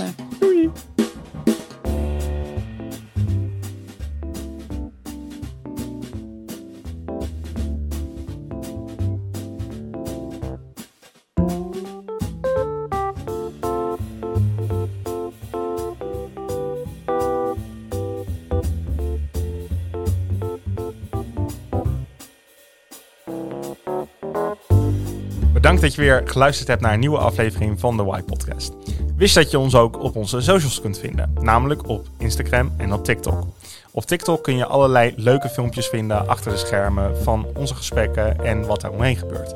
[25.83, 28.72] Dat je weer geluisterd hebt naar een nieuwe aflevering van de Y Podcast.
[29.16, 33.05] Wist dat je ons ook op onze socials kunt vinden, namelijk op Instagram en op
[33.05, 33.47] TikTok.
[33.91, 38.66] Op TikTok kun je allerlei leuke filmpjes vinden achter de schermen van onze gesprekken en
[38.66, 39.55] wat daar omheen gebeurt.